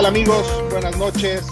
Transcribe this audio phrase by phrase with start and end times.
[0.00, 0.46] tal amigos?
[0.70, 1.46] Buenas noches.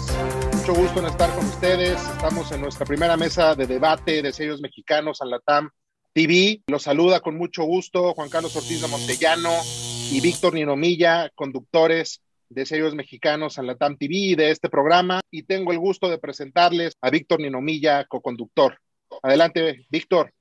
[0.55, 2.01] Mucho gusto en estar con ustedes.
[2.01, 5.69] Estamos en nuestra primera mesa de debate de sellos mexicanos en la TAM
[6.13, 6.63] TV.
[6.65, 9.51] Los saluda con mucho gusto Juan Carlos Ortiz de Montellano
[10.11, 15.21] y Víctor Ninomilla, conductores de sellos mexicanos en la TAM TV de este programa.
[15.29, 18.79] Y tengo el gusto de presentarles a Víctor Ninomilla, co-conductor.
[19.21, 20.33] Adelante, Víctor.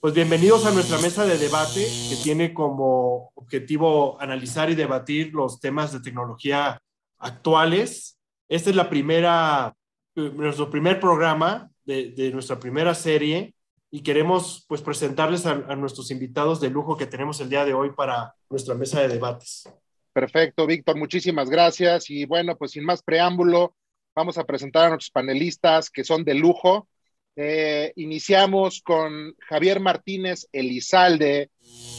[0.00, 5.60] Pues bienvenidos a nuestra mesa de debate que tiene como objetivo analizar y debatir los
[5.60, 6.82] temas de tecnología
[7.22, 8.18] actuales.
[8.48, 9.74] Esta es la primera,
[10.14, 13.54] nuestro primer programa de, nuestra primera serie
[13.90, 17.74] y queremos pues presentarles a, a, nuestros invitados de lujo que tenemos el día de
[17.74, 19.68] hoy para nuestra mesa de debates.
[20.12, 22.10] Perfecto, Víctor, muchísimas gracias.
[22.10, 23.74] Y bueno, pues sin más preámbulo,
[24.14, 26.88] vamos a presentar a nuestros panelistas que son de lujo.
[27.34, 31.50] Eh, iniciamos con Javier Martínez Elizalde,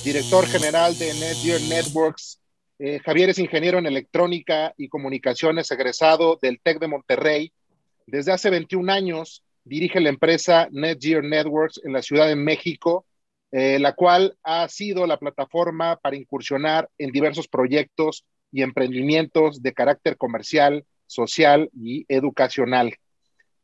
[0.04, 2.40] director general de Netgear Networks
[2.86, 7.54] eh, Javier es ingeniero en electrónica y comunicaciones, egresado del TEC de Monterrey.
[8.06, 13.06] Desde hace 21 años dirige la empresa Netgear Networks en la Ciudad de México,
[13.54, 19.72] eh, la cual ha sido la plataforma para incursionar en diversos proyectos y emprendimientos de
[19.72, 22.98] carácter comercial, social y educacional.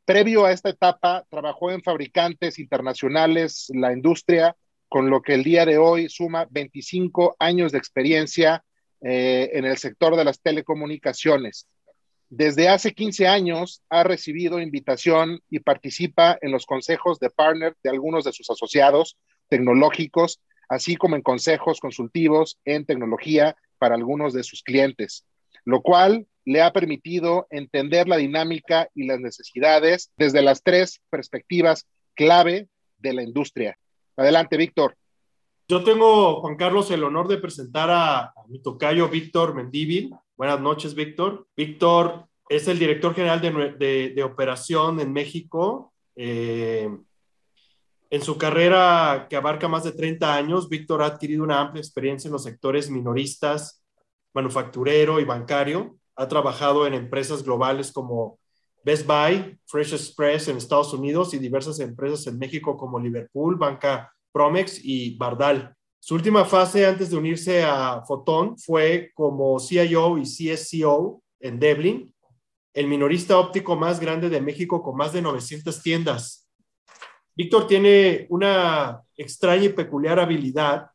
[0.05, 4.55] Previo a esta etapa, trabajó en fabricantes internacionales, la industria,
[4.87, 8.63] con lo que el día de hoy suma 25 años de experiencia
[9.01, 11.67] eh, en el sector de las telecomunicaciones.
[12.29, 17.89] Desde hace 15 años ha recibido invitación y participa en los consejos de partner de
[17.89, 24.43] algunos de sus asociados tecnológicos, así como en consejos consultivos en tecnología para algunos de
[24.43, 25.25] sus clientes,
[25.65, 31.87] lo cual le ha permitido entender la dinámica y las necesidades desde las tres perspectivas
[32.13, 33.77] clave de la industria.
[34.15, 34.95] Adelante, Víctor.
[35.71, 40.09] Yo tengo, Juan Carlos, el honor de presentar a, mi tocayo Víctor Mendívil.
[40.35, 41.45] Buenas noches, Víctor.
[41.55, 45.93] Víctor es el director general de operación en México.
[46.15, 46.89] Eh,
[48.09, 52.29] en su carrera, que abarca más de 30 años, Víctor ha adquirido una amplia experiencia
[52.29, 53.85] en los sectores minoristas,
[54.33, 55.99] manufacturero y bancario.
[56.15, 58.39] Ha trabajado en empresas globales como
[58.83, 64.11] Best Buy, Fresh Express en Estados Unidos y diversas empresas en México como Liverpool, Banca
[64.31, 65.75] Promex y Bardal.
[65.99, 72.13] Su última fase antes de unirse a Photon fue como CIO y CSCO en Devlin,
[72.73, 76.47] el minorista óptico más grande de México con más de 900 tiendas.
[77.35, 80.87] Víctor tiene una extraña y peculiar habilidad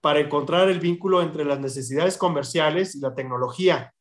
[0.00, 3.94] para encontrar el vínculo entre las necesidades comerciales y la tecnología,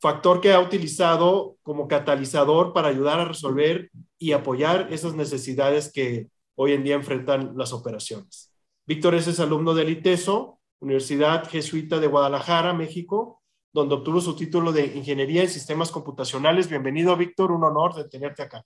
[0.00, 6.28] factor que ha utilizado como catalizador para ayudar a resolver y apoyar esas necesidades que
[6.56, 8.52] hoy en día enfrentan las operaciones.
[8.86, 13.40] Víctor es alumno del ITESO, Universidad Jesuita de Guadalajara, México,
[13.72, 16.68] donde obtuvo su título de Ingeniería en Sistemas Computacionales.
[16.68, 18.64] Bienvenido, Víctor, un honor de tenerte acá.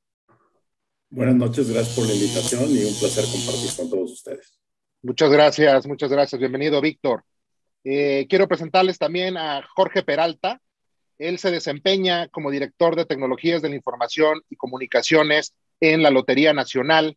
[1.10, 4.58] Buenas noches, gracias por la invitación y un placer compartir con todos ustedes.
[5.00, 6.38] Muchas gracias, muchas gracias.
[6.38, 7.24] Bienvenido, Víctor.
[7.84, 10.60] Eh, quiero presentarles también a Jorge Peralta.
[11.18, 16.52] Él se desempeña como director de tecnologías de la información y comunicaciones en la Lotería
[16.52, 17.16] Nacional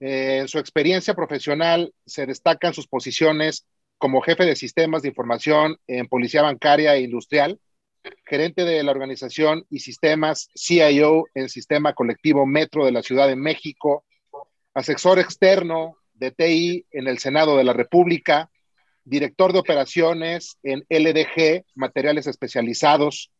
[0.00, 3.66] eh, en su experiencia profesional se destacan sus posiciones
[3.98, 7.60] como jefe de sistemas de información en Policía Bancaria e Industrial,
[8.24, 13.36] gerente de la organización y sistemas CIO en Sistema Colectivo Metro de la Ciudad de
[13.36, 14.06] México,
[14.72, 18.50] asesor externo de TI en el Senado de la República,
[19.04, 23.30] director de operaciones en LDG, Materiales Especializados,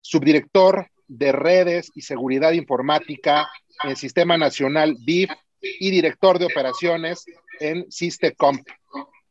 [0.00, 3.48] subdirector de redes y seguridad informática
[3.84, 5.30] en Sistema Nacional DIF
[5.62, 7.24] y director de operaciones
[7.60, 8.66] en Sistecomp.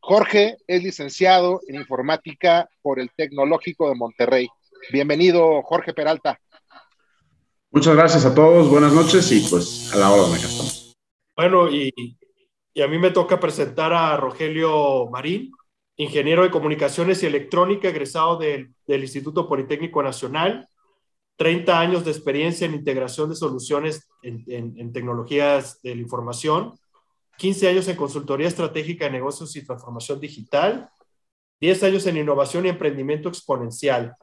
[0.00, 4.48] Jorge es licenciado en informática por el Tecnológico de Monterrey.
[4.90, 6.40] Bienvenido, Jorge Peralta.
[7.70, 10.94] Muchas gracias a todos, buenas noches y pues a la hora acá estamos.
[11.36, 11.92] Bueno, y,
[12.74, 15.52] y a mí me toca presentar a Rogelio Marín,
[15.96, 20.68] ingeniero de comunicaciones y electrónica, egresado del, del Instituto Politécnico Nacional,
[21.36, 26.74] 30 años de experiencia en integración de soluciones en, tecnologías de la información,
[27.38, 30.88] 15 años en consultoría estratégica de negocios y transformación digital,
[31.60, 34.14] 10 años en innovación y emprendimiento exponencial.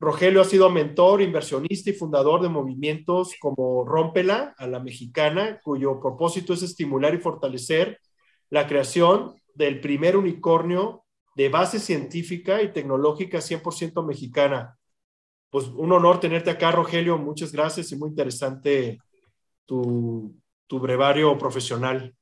[0.00, 6.00] Rogelio ha sido mentor, inversionista y fundador de movimientos como Rómpela a la mexicana, cuyo
[6.00, 8.00] propósito es estimular y fortalecer
[8.48, 11.04] la creación del primer unicornio
[11.36, 14.78] de base científica y tecnológica 100% mexicana,
[15.50, 17.18] pues un honor tenerte acá, Rogelio.
[17.18, 18.98] Muchas gracias y muy interesante
[19.66, 20.34] tu,
[20.66, 22.14] tu brevario profesional.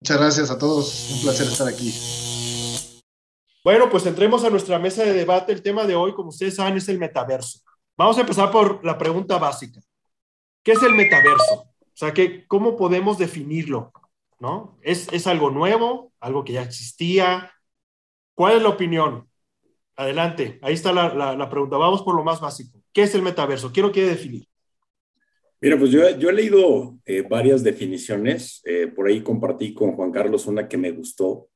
[0.00, 1.10] Muchas gracias a todos.
[1.12, 1.92] Un placer estar aquí.
[3.62, 5.52] Bueno, pues entremos a nuestra mesa de debate.
[5.52, 7.60] El tema de hoy, como ustedes saben, es el metaverso.
[7.96, 9.80] Vamos a empezar por la pregunta básica.
[10.62, 11.54] ¿Qué es el metaverso?
[11.54, 13.92] O sea, que, ¿cómo podemos definirlo?
[14.38, 14.78] ¿No?
[14.82, 16.12] ¿Es, ¿Es algo nuevo?
[16.20, 17.52] ¿Algo que ya existía?
[18.34, 19.28] ¿Cuál es la opinión?
[19.96, 21.78] Adelante, ahí está la, pregunta.
[21.78, 22.82] Vamos por lo más básico.
[22.92, 23.72] ¿Qué es el metaverso?
[23.72, 24.46] ¿Quién lo quiere definir?
[25.58, 28.60] Mira, pues yo, he leído eh, varias definiciones.
[28.66, 31.48] Eh, por ahí compartí con Juan Carlos una que me gustó,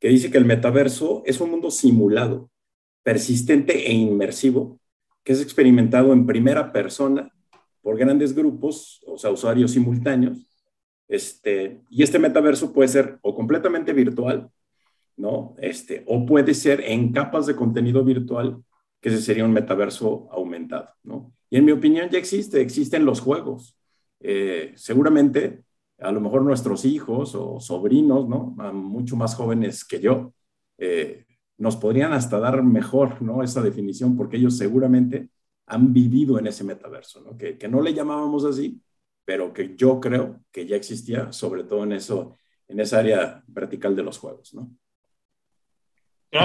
[0.00, 2.50] que dice que el metaverso es un mundo simulado,
[3.02, 4.80] persistente e inmersivo,
[5.22, 7.30] que es experimentado en primera persona
[7.82, 10.38] por grandes grupos, o sea, usuarios simultáneos.
[11.08, 14.50] Este, y este metaverso puede ser o completamente virtual,
[15.22, 15.54] ¿no?
[15.58, 18.60] Este, o puede ser en capas de contenido virtual,
[19.00, 21.32] que ese sería un metaverso aumentado, ¿no?
[21.48, 23.78] Y en mi opinión ya existe, existen los juegos.
[24.18, 25.62] Eh, seguramente,
[26.00, 28.56] a lo mejor nuestros hijos o sobrinos, ¿no?
[28.72, 30.34] Mucho más jóvenes que yo,
[30.78, 31.24] eh,
[31.56, 33.44] nos podrían hasta dar mejor, ¿no?
[33.44, 35.30] Esa definición, porque ellos seguramente
[35.66, 37.36] han vivido en ese metaverso, ¿no?
[37.36, 38.82] Que, que no le llamábamos así,
[39.24, 42.36] pero que yo creo que ya existía, sobre todo en eso,
[42.66, 44.68] en esa área vertical de los juegos, ¿no?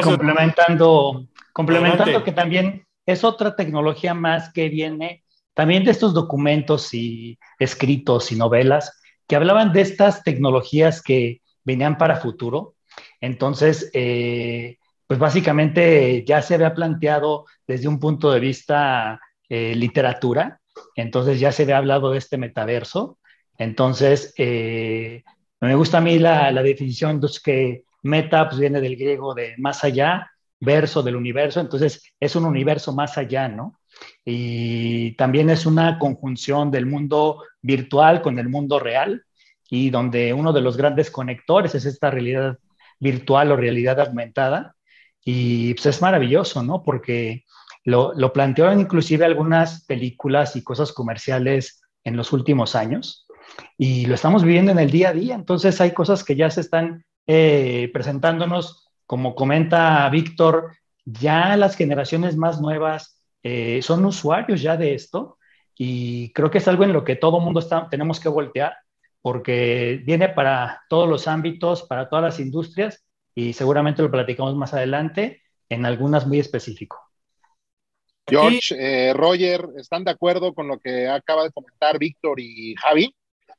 [0.04, 5.24] Complementando, complementando que también es otra tecnología más que viene
[5.54, 11.98] también de estos documentos y escritos y novelas que hablaban de estas tecnologías que venían
[11.98, 12.76] para futuro.
[13.22, 19.20] Entonces, eh, pues básicamente ya se había planteado desde un punto de vista
[19.50, 20.62] eh, literatura,
[20.96, 23.18] entonces ya se había hablado de este metaverso.
[23.58, 25.24] Entonces, eh,
[25.60, 29.56] me gusta a mí la, la definición de que Meta pues, viene del griego de
[29.58, 30.30] más allá,
[30.60, 33.80] verso del universo, entonces es un universo más allá, ¿no?
[34.26, 39.24] Y también es una conjunción del mundo virtual con el mundo real
[39.70, 42.58] y donde uno de los grandes conectores es esta realidad
[43.00, 44.76] virtual o realidad aumentada.
[45.24, 46.84] Y pues es maravilloso, ¿no?
[46.84, 47.44] Porque
[47.84, 53.28] lo, lo plantearon inclusive algunas películas y cosas comerciales en los últimos años
[53.78, 55.36] y lo estamos viviendo en el día a día.
[55.36, 62.38] Entonces hay cosas que ya se están eh, presentándonos, como comenta Víctor, ya las generaciones
[62.38, 65.38] más nuevas eh, son usuarios ya de esto
[65.78, 68.78] y creo que es algo en lo que todo mundo está, tenemos que voltear
[69.22, 74.74] porque viene para todos los ámbitos, para todas las industrias y seguramente lo platicamos más
[74.74, 76.98] adelante en algunas muy específico.
[78.26, 83.14] George, eh, Roger, ¿están de acuerdo con lo que acaba de comentar Víctor y Javi?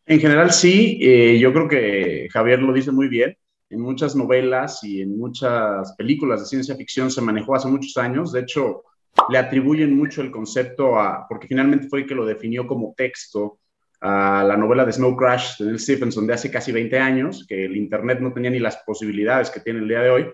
[0.07, 3.37] En general sí, yo creo que Javier lo dice muy bien
[3.71, 8.33] en muchas novelas y en muchas películas de ciencia ficción se manejó hace muchos años.
[8.33, 8.85] De hecho,
[9.29, 13.59] le atribuyen mucho el concepto a, porque finalmente fue que lo definió como texto,
[14.01, 17.65] a la novela de Snow Crash de Neil Stephenson de hace casi 20 años, que
[17.65, 20.27] el Internet no tenía ni las posibilidades que tiene el día de hoy.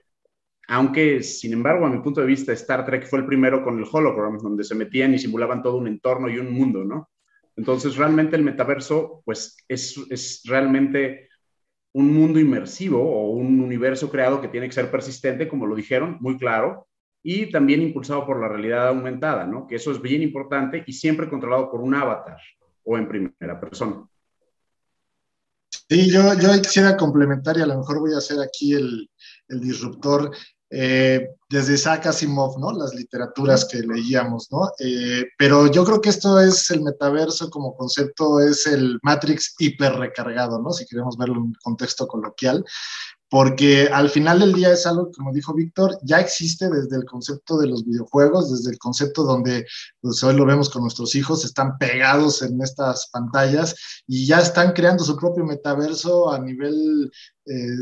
[0.69, 3.87] Aunque, sin embargo, a mi punto de vista, Star Trek fue el primero con el
[3.91, 7.11] hologram, donde se metían y simulaban todo un entorno y un mundo, ¿no?
[7.57, 11.29] Entonces, realmente el metaverso, pues, es, es realmente
[11.95, 16.19] un mundo inmersivo o un universo creado que tiene que ser persistente, como lo dijeron,
[16.21, 16.89] muy claro,
[17.23, 19.67] y también impulsado por la realidad aumentada, ¿no?
[19.67, 22.39] Que eso es bien importante y siempre controlado por un avatar
[22.83, 24.07] o en primera persona.
[25.89, 29.11] Sí, yo, yo quisiera complementar y a lo mejor voy a hacer aquí el,
[29.49, 30.35] el disruptor.
[30.77, 32.73] Eh, desde Isaac Asimov, ¿no?
[32.73, 34.73] Las literaturas que leíamos, ¿no?
[34.81, 39.95] Eh, pero yo creo que esto es el metaverso como concepto, es el Matrix hiper
[39.95, 40.73] recargado, ¿no?
[40.73, 42.65] Si queremos verlo en contexto coloquial,
[43.29, 47.57] porque al final del día es algo, como dijo Víctor, ya existe desde el concepto
[47.57, 49.67] de los videojuegos, desde el concepto donde
[50.01, 53.77] pues, hoy lo vemos con nuestros hijos, están pegados en estas pantallas
[54.09, 57.13] y ya están creando su propio metaverso a nivel...
[57.47, 57.77] Eh,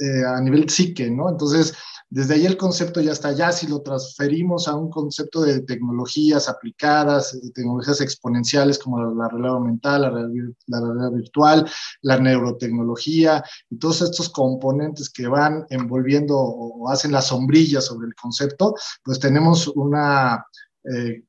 [0.00, 1.28] eh, a nivel psique, ¿no?
[1.28, 1.74] Entonces,
[2.10, 6.48] desde ahí el concepto ya está, ya si lo transferimos a un concepto de tecnologías
[6.48, 11.70] aplicadas, tecnologías exponenciales como la, realidad aumentada, la, realidad virtual,
[12.02, 18.14] la neurotecnología y todos estos componentes que van envolviendo o, hacen la sombrilla sobre el
[18.14, 20.46] concepto, pues tenemos una,
[20.84, 21.24] eh,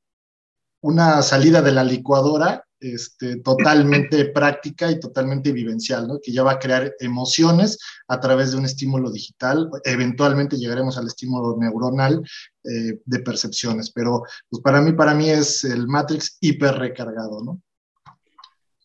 [0.82, 6.20] una salida de la licuadora este, totalmente práctica y totalmente vivencial, ¿no?
[6.22, 7.78] que ya va a crear emociones
[8.08, 9.70] a través de un estímulo digital.
[9.84, 12.22] Eventualmente llegaremos al estímulo neuronal
[12.64, 17.60] eh, de percepciones, pero pues para mí, para mí es el Matrix hiper recargado, ¿no?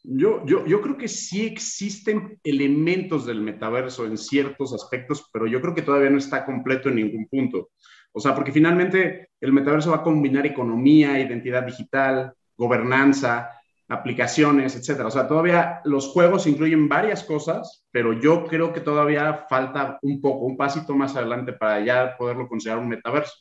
[0.04, 5.62] Yo, yo, yo creo que sí existen elementos del metaverso en ciertos aspectos, pero yo
[5.62, 7.70] creo que todavía no está completo en ningún punto.
[8.12, 13.50] O sea, porque finalmente el metaverso va a combinar economía, identidad digital, gobernanza,
[13.92, 15.10] aplicaciones, etcétera.
[15.10, 20.22] O sea, todavía los juegos incluyen varias cosas, pero yo creo que todavía falta un
[20.22, 23.34] poco, un pasito más adelante para ya poderlo considerar un metaverso.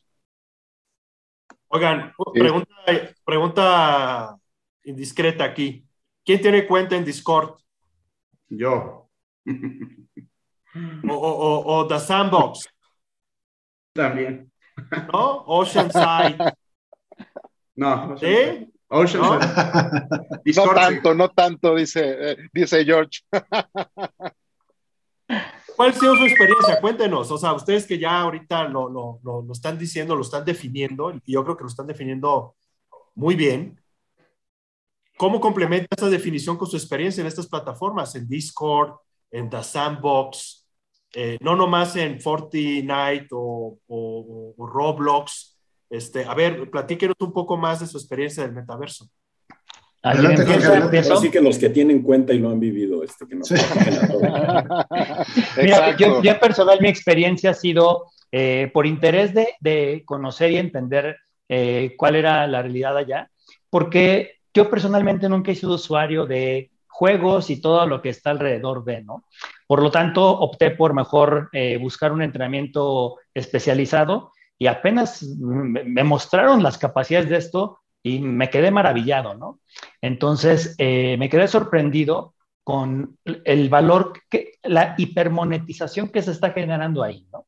[1.68, 2.74] Oigan, pregunta,
[3.24, 4.36] pregunta
[4.82, 5.86] indiscreta aquí.
[6.24, 7.54] ¿Quién tiene cuenta en Discord?
[8.48, 9.08] Yo.
[10.72, 12.68] O, o, o, The Sandbox.
[13.92, 14.52] También.
[15.12, 15.42] ¿No?
[15.46, 16.38] Oceanside.
[17.74, 18.16] No.
[18.16, 18.70] ¿Sí?
[18.90, 19.04] ¿No?
[20.44, 23.20] no tanto, no tanto, dice, eh, dice George.
[25.76, 26.80] ¿Cuál ha sido su experiencia?
[26.80, 27.30] Cuéntenos.
[27.30, 31.14] O sea, ustedes que ya ahorita lo, lo, lo, lo están diciendo, lo están definiendo,
[31.24, 32.56] y yo creo que lo están definiendo
[33.14, 33.80] muy bien.
[35.16, 38.14] ¿Cómo complementa esta definición con su experiencia en estas plataformas?
[38.14, 38.94] En Discord,
[39.30, 40.66] en The Sandbox,
[41.12, 45.49] eh, no nomás en Fortnite o, o, o, Roblox.
[45.90, 49.08] Este, a ver, platíquenos un poco más de su experiencia del metaverso.
[50.02, 53.48] Adelante, empieza, Así que los que tienen cuenta y lo han vivido, este, que nos
[53.48, 53.54] sí.
[55.62, 60.56] Mira, yo, yo, personal, mi experiencia ha sido eh, por interés de, de, conocer y
[60.56, 61.16] entender
[61.50, 63.30] eh, cuál era la realidad allá,
[63.68, 68.84] porque yo personalmente nunca he sido usuario de juegos y todo lo que está alrededor
[68.84, 69.24] de, ¿no?
[69.66, 76.62] Por lo tanto, opté por mejor eh, buscar un entrenamiento especializado y apenas me mostraron
[76.62, 79.58] las capacidades de esto y me quedé maravillado, ¿no?
[80.02, 87.02] Entonces, eh, me quedé sorprendido con el valor, que, la hipermonetización que se está generando
[87.02, 87.46] ahí, ¿no?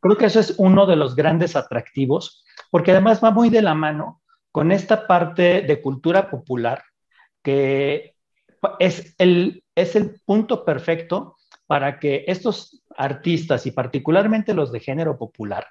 [0.00, 3.74] Creo que eso es uno de los grandes atractivos, porque además va muy de la
[3.74, 6.82] mano con esta parte de cultura popular
[7.40, 8.16] que
[8.80, 11.36] es el, es el punto perfecto
[11.68, 15.68] para que estos artistas y particularmente los de género popular,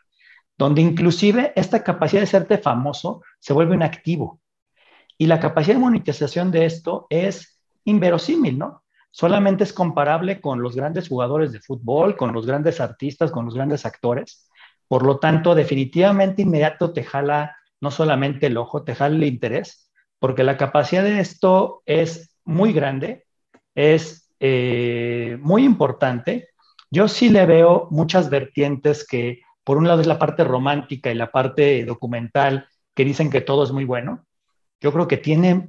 [0.57, 4.39] donde inclusive esta capacidad de serte famoso se vuelve un activo.
[5.17, 8.83] Y la capacidad de monetización de esto es inverosímil, ¿no?
[9.11, 13.55] Solamente es comparable con los grandes jugadores de fútbol, con los grandes artistas, con los
[13.55, 14.49] grandes actores.
[14.87, 19.91] Por lo tanto, definitivamente inmediato te jala no solamente el ojo, te jala el interés,
[20.19, 23.25] porque la capacidad de esto es muy grande,
[23.75, 26.49] es eh, muy importante.
[26.89, 31.15] Yo sí le veo muchas vertientes que, por un lado, es la parte romántica y
[31.15, 34.25] la parte documental, que dicen que todo es muy bueno.
[34.79, 35.67] Yo creo que tiene,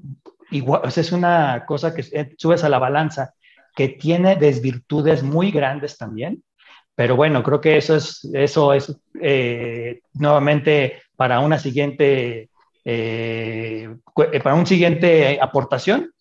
[0.53, 3.35] igual, o es una cosa que eh, subes a la balanza,
[3.75, 6.45] que tiene desvirtudes muy grandes también.
[6.95, 12.51] Pero bueno, creo que eso es, eso es eh, nuevamente para una siguiente,
[12.85, 13.89] eh,
[14.45, 16.13] para un siguiente aportación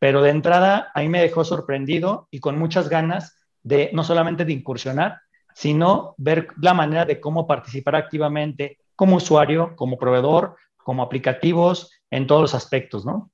[0.00, 4.46] pero de entrada, a mí me dejó sorprendido y con muchas ganas de no solamente
[4.46, 5.20] de incursionar,
[5.54, 12.26] sino ver la manera de cómo participar activamente como usuario, como proveedor, como aplicativos, en
[12.26, 13.30] todos los aspectos, ¿no?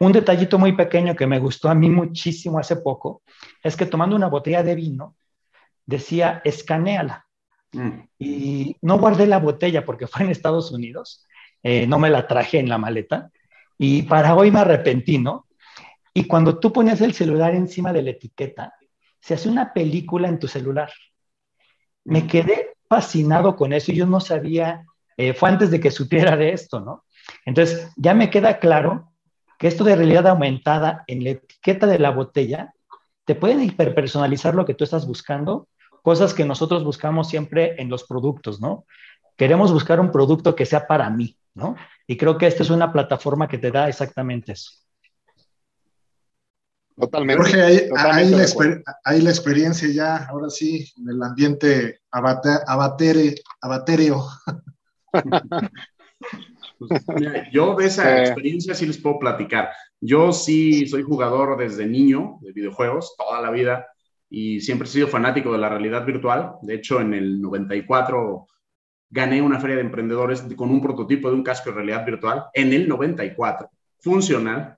[0.00, 3.22] Un detallito muy pequeño que me gustó a mí muchísimo hace poco
[3.62, 5.16] es que tomando una botella de vino,
[5.86, 7.26] decía, escaneala.
[7.72, 8.00] Mm.
[8.18, 11.26] Y no guardé la botella porque fue en Estados Unidos,
[11.62, 13.30] eh, no me la traje en la maleta.
[13.78, 15.46] Y para hoy me arrepentí, ¿no?
[16.14, 18.74] Y cuando tú ponías el celular encima de la etiqueta,
[19.20, 20.90] se hace una película en tu celular.
[22.04, 24.84] Me quedé fascinado con eso y yo no sabía,
[25.16, 27.04] eh, fue antes de que supiera de esto, ¿no?
[27.44, 29.12] Entonces, ya me queda claro
[29.58, 32.74] que esto de realidad aumentada en la etiqueta de la botella
[33.24, 35.68] te pueden hiperpersonalizar lo que tú estás buscando,
[36.02, 38.84] cosas que nosotros buscamos siempre en los productos, ¿no?
[39.36, 41.76] Queremos buscar un producto que sea para mí, ¿no?
[42.06, 44.81] Y creo que esta es una plataforma que te da exactamente eso.
[46.96, 47.42] Totalmente.
[47.42, 48.44] Jorge, ahí, ahí, la
[49.04, 54.26] ahí, la experiencia ya, ahora sí, en el ambiente abate, abatere, abatereo.
[56.88, 58.22] Pues, mira, yo de esa eh.
[58.22, 59.70] experiencia sí les puedo platicar.
[60.00, 63.86] Yo sí soy jugador desde niño de videojuegos, toda la vida,
[64.28, 66.54] y siempre he sido fanático de la realidad virtual.
[66.62, 68.46] De hecho, en el 94
[69.10, 72.72] gané una feria de emprendedores con un prototipo de un casco de realidad virtual en
[72.72, 73.70] el 94,
[74.00, 74.76] funcional.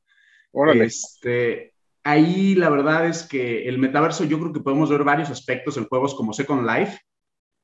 [0.51, 0.85] Órale.
[0.85, 1.74] Este,
[2.05, 5.87] ahí la verdad es que el metaverso yo creo que podemos ver varios aspectos en
[5.87, 6.99] juegos como Second Life,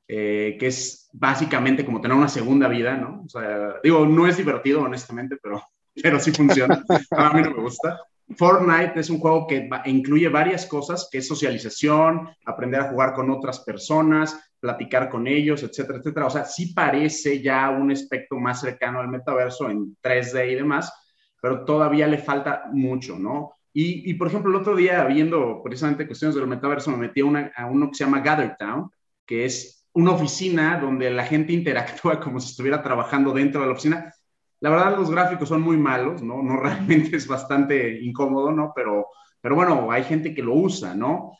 [0.08, 3.22] eh, que es básicamente como tener una segunda vida, ¿no?
[3.24, 5.62] O sea, digo, no es divertido honestamente, pero,
[6.02, 6.82] pero sí funciona.
[7.12, 8.00] A mí no me gusta.
[8.36, 13.28] Fortnite es un juego que incluye varias cosas, que es socialización, aprender a jugar con
[13.30, 16.26] otras personas, platicar con ellos, etcétera, etcétera.
[16.26, 20.92] O sea, sí parece ya un aspecto más cercano al metaverso en 3D y demás,
[21.42, 23.54] pero todavía le falta mucho, ¿no?
[23.72, 27.88] Y, por ejemplo, el otro día, viendo precisamente cuestiones del metaverso, me metí a uno
[27.88, 28.90] que se llama Gather Town,
[29.24, 33.72] que es una oficina donde la gente interactúa como si estuviera trabajando dentro de la
[33.72, 34.12] oficina.
[34.60, 36.42] La verdad, los gráficos son muy malos, ¿no?
[36.42, 38.72] No realmente es bastante incómodo, ¿no?
[38.74, 39.06] Pero,
[39.40, 41.32] pero bueno, hay gente que lo usa, ¿no?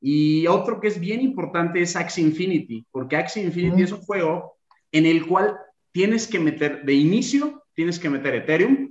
[0.00, 4.56] Y otro que es bien importante es Axie Infinity, porque Axie Infinity es un juego
[4.90, 5.58] en el cual
[5.92, 8.88] tienes que meter, de inicio, tienes que meter Ethereum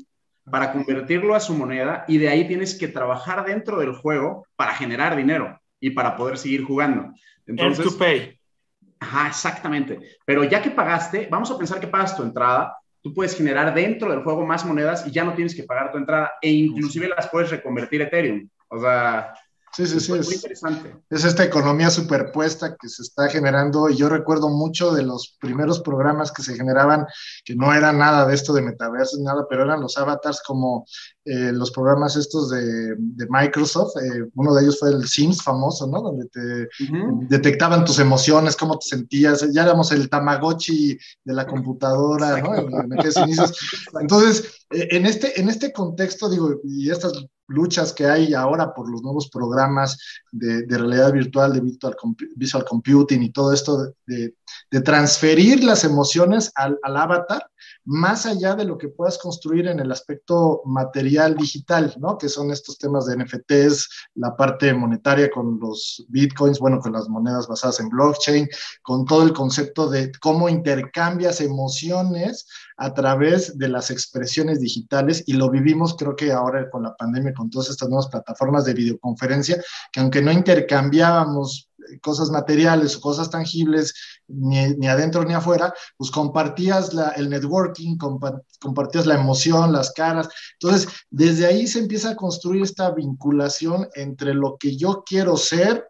[0.50, 4.74] para convertirlo a su moneda y de ahí tienes que trabajar dentro del juego para
[4.74, 7.14] generar dinero y para poder seguir jugando.
[7.46, 8.40] Entonces, to pay.
[9.00, 10.00] Ajá, exactamente.
[10.26, 14.10] Pero ya que pagaste, vamos a pensar que pagas tu entrada, tú puedes generar dentro
[14.10, 17.30] del juego más monedas y ya no tienes que pagar tu entrada e inclusive las
[17.30, 18.50] puedes reconvertir a Ethereum.
[18.68, 19.34] O sea,
[19.76, 20.14] Sí, sí, sí.
[20.14, 20.96] Es, muy interesante.
[21.10, 25.82] Es esta economía superpuesta que se está generando y yo recuerdo mucho de los primeros
[25.82, 27.06] programas que se generaban
[27.44, 30.86] que no era nada de esto de metaverso, nada, pero eran los avatars como
[31.26, 32.96] eh, los programas estos de,
[33.30, 33.98] Microsoft.
[33.98, 36.02] Eh, uno de ellos fue el Sims famoso, ¿no?
[36.02, 36.70] Donde te
[37.28, 39.52] detectaban tus emociones, cómo te sentías.
[39.52, 42.56] Ya éramos el Tamagotchi de la computadora, ¿no?
[44.00, 47.12] Entonces, eh, en este, en este contexto, digo, y estas
[47.48, 49.98] luchas que hay ahora por los nuevos programas
[50.32, 51.96] de, realidad virtual, de virtual,
[52.36, 54.36] visual computing y todo esto de,
[54.84, 57.50] transferir las emociones al, avatar,
[57.86, 62.18] más allá de lo que puedas construir en el aspecto material digital, ¿no?
[62.18, 67.08] Que son estos temas de NFTs, la parte monetaria con los bitcoins, bueno, con las
[67.08, 68.50] monedas basadas en blockchain,
[68.82, 75.34] con todo el concepto de cómo intercambias emociones a través de las expresiones digitales y
[75.34, 79.62] lo vivimos creo que ahora con la pandemia, con todas estas nuevas plataformas de videoconferencia,
[79.92, 81.70] que aunque no intercambiábamos
[82.02, 83.94] cosas materiales o cosas tangibles
[84.28, 87.98] ni, adentro ni afuera, pues compartías el networking,
[88.60, 90.30] compartías la emoción, las caras.
[90.60, 95.88] Entonces, desde ahí se empieza a construir esta vinculación entre lo que yo quiero ser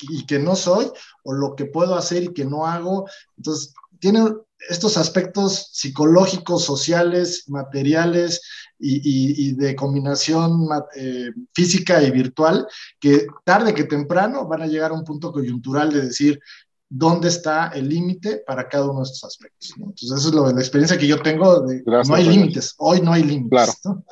[0.00, 0.90] y que no soy,
[1.24, 3.08] o lo que puedo hacer y que no hago.
[3.36, 4.20] Entonces, tiene
[4.68, 8.40] estos aspectos psicológicos, sociales, materiales
[8.78, 12.66] y, de combinación eh, física y virtual,
[13.00, 16.40] que tarde que temprano van a llegar a un punto coyuntural de decir
[16.88, 19.72] dónde está el límite para cada uno de estos aspectos.
[19.76, 23.12] Entonces, eso es lo, la experiencia que yo tengo de no hay límites, hoy no
[23.12, 23.50] hay límites.
[23.50, 24.04] Claro, ¿no?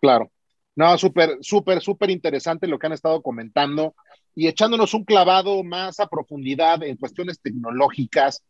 [0.00, 0.30] claro.
[0.74, 3.94] No, súper, súper, súper interesante lo que han estado comentando
[4.34, 8.42] y echándonos un clavado más a profundidad en cuestiones tecnológicas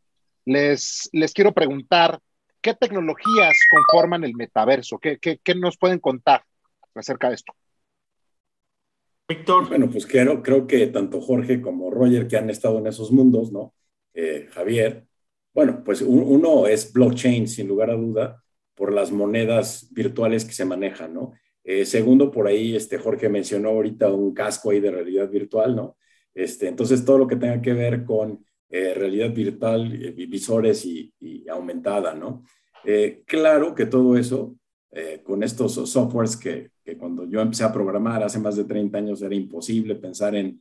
[0.44, 2.18] les, les quiero preguntar,
[2.60, 4.98] ¿qué tecnologías conforman el metaverso?
[4.98, 5.18] ¿Qué,
[5.56, 6.42] nos pueden contar
[6.94, 7.52] acerca de esto?
[9.28, 9.68] Víctor.
[9.68, 13.50] Bueno, pues creo, creo que tanto Jorge como Roger que han estado en esos mundos,
[13.50, 13.74] ¿no?
[14.14, 15.06] Eh, Javier,
[15.54, 18.42] bueno, pues uno es blockchain, sin lugar a duda,
[18.74, 21.32] por las monedas virtuales que se manejan, ¿no?
[21.64, 25.96] Eh, segundo, por ahí este, Jorge mencionó ahorita un casco ahí de realidad virtual, ¿no?
[26.34, 31.12] Este, entonces, todo lo que tenga que ver con eh, realidad virtual, eh, visores y,
[31.50, 32.42] aumentada, ¿no?
[32.86, 34.56] Eh, claro que todo eso,
[35.24, 39.34] con estos softwares que, cuando yo empecé a programar hace más de 30 años era
[39.34, 40.60] imposible pensar en,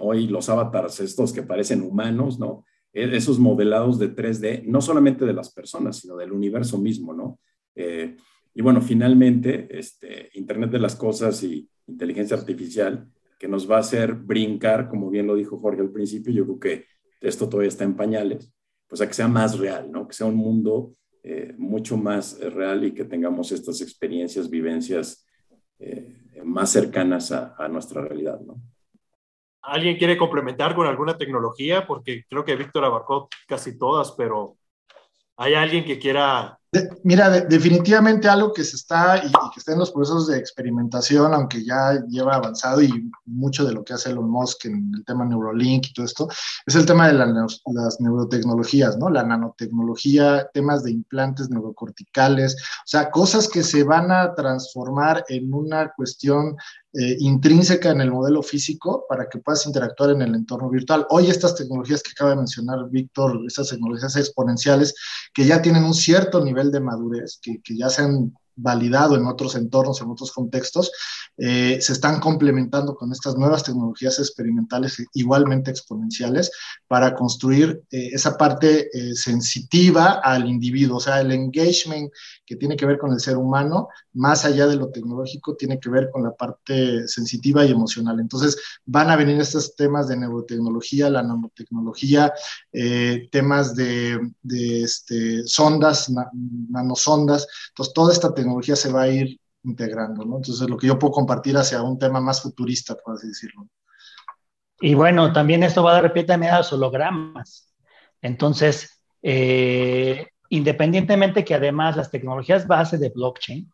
[0.00, 2.64] hoy los avatars estos que parecen humanos, ¿no?
[2.92, 7.38] esos modelados de 3D, no solamente de las personas, sino del universo mismo, ¿no?
[7.74, 13.08] y bueno, finalmente, este, Internet de las Cosas y inteligencia artificial,
[13.38, 16.60] que nos va a hacer brincar, como bien lo dijo Jorge al principio, yo creo
[16.60, 16.84] que
[17.20, 18.52] esto todavía está en pañales,
[18.88, 20.06] pues a que sea más real, ¿no?
[20.06, 25.26] Que sea un mundo eh, mucho más real y que tengamos estas experiencias, vivencias
[25.78, 28.40] eh, más cercanas a, nuestra realidad.
[29.62, 31.86] ¿Alguien quiere complementar con alguna tecnología?
[31.86, 34.56] Porque creo que Víctor abarcó casi todas, pero
[35.36, 36.59] ¿hay alguien que quiera
[37.02, 41.64] mira, definitivamente algo que se está y, que está en los procesos de experimentación, aunque
[41.64, 45.88] ya lleva avanzado y mucho de lo que hace Elon Musk en el tema Neurolink
[45.88, 46.28] y todo esto,
[46.66, 49.10] es el tema de las neurotecnologías, ¿no?
[49.10, 55.52] La nanotecnología, temas de implantes neurocorticales, o sea, cosas que se van a transformar en
[55.52, 56.56] una cuestión
[56.92, 61.06] eh, intrínseca en el modelo físico para que puedas interactuar en el entorno virtual.
[61.10, 64.96] Hoy estas tecnologías que acaba de mencionar Víctor, estas tecnologías exponenciales
[65.32, 69.26] que ya tienen un cierto nivel de madurez, que, que ya se han validado en
[69.26, 70.90] otros entornos, en otros contextos,
[71.36, 76.50] eh, se están complementando con estas nuevas tecnologías experimentales igualmente exponenciales
[76.86, 82.12] para construir eh, esa parte eh, sensitiva al individuo, o sea, el engagement
[82.44, 85.88] que tiene que ver con el ser humano, más allá de lo tecnológico, tiene que
[85.88, 88.20] ver con la parte sensitiva y emocional.
[88.20, 92.32] Entonces, van a venir estos temas de neurotecnología, la nanotecnología,
[93.30, 96.10] temas de, de este, sondas,
[96.68, 100.36] nanosondas, entonces toda esta tecnología se va a ir integrando, ¿no?
[100.36, 103.68] Entonces, lo que yo puedo compartir hacia un tema más futurista, por así decirlo.
[104.80, 107.74] Y bueno, también esto va de repente a los hologramas.
[108.22, 113.70] Entonces, eh, independientemente que además las tecnologías base de blockchain,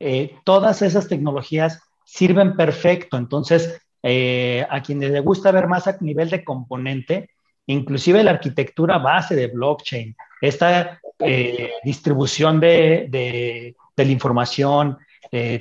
[0.00, 3.16] eh, todas esas tecnologías sirven perfecto.
[3.16, 7.30] Entonces, eh, a quienes les gusta ver más a nivel de componente,
[7.66, 14.98] inclusive la arquitectura base de blockchain, esta eh, distribución de, la información,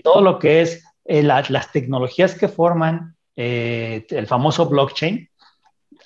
[0.04, 5.30] todo lo que es las tecnologías que forman el famoso blockchain,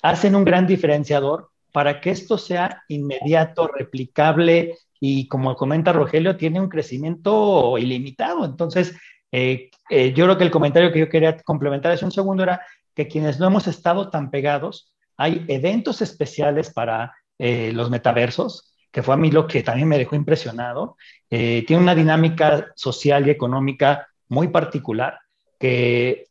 [0.02, 6.60] hacen un gran diferenciador para que esto sea inmediato, replicable y como comenta Rogelio, tiene
[6.60, 8.44] un crecimiento ilimitado.
[8.44, 8.94] Entonces,
[9.32, 12.64] eh, eh, yo creo que el comentario que yo quería complementar hace un segundo era
[12.94, 19.02] que quienes no hemos estado tan pegados, hay eventos especiales para eh, los metaversos, que
[19.02, 20.96] fue a mí lo que también me dejó impresionado.
[21.28, 25.18] tiene una dinámica social y económica muy particular,
[25.58, 26.26] que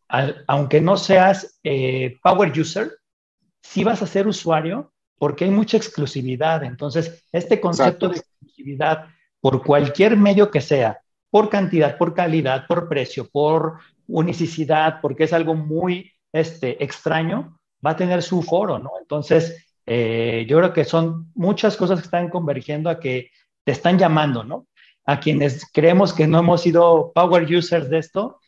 [0.47, 1.59] aunque no seas
[2.21, 2.91] power user,
[3.61, 6.63] si vas a ser usuario, porque hay mucha exclusividad.
[6.63, 9.05] Entonces, este concepto de exclusividad
[9.39, 15.33] por cualquier medio que sea, por cantidad, por calidad, por precio, por unicidad, porque es
[15.33, 18.91] algo muy este, extraño, va a tener su foro, ¿no?
[18.99, 23.29] Entonces, eh, yo creo que son muchas cosas que están convergiendo a que
[23.65, 24.65] te están llamando, ¿no?
[25.03, 28.39] A quienes creemos que no hemos sido power users de esto,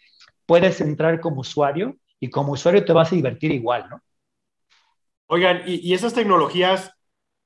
[0.45, 3.99] puedes entrar como usuario y como usuario te vas a divertir igual, ¿no?
[5.27, 6.93] Oigan, ¿y, esas tecnologías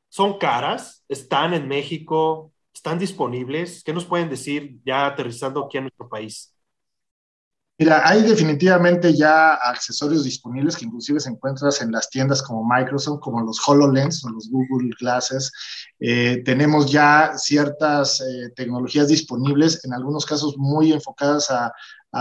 [0.10, 1.04] son caras?
[1.10, 2.54] ¿Están en México?
[2.72, 3.84] ¿Están disponibles?
[3.84, 6.56] ¿Qué nos pueden decir ya aterrizando aquí en nuestro país?
[7.80, 13.20] Mira, hay definitivamente ya accesorios disponibles que inclusive se encuentran en las tiendas como Microsoft,
[13.20, 15.52] como los HoloLens o los Google Glasses.
[16.00, 21.72] Eh, tenemos ya ciertas eh, tecnologías disponibles, en algunos casos muy enfocadas a,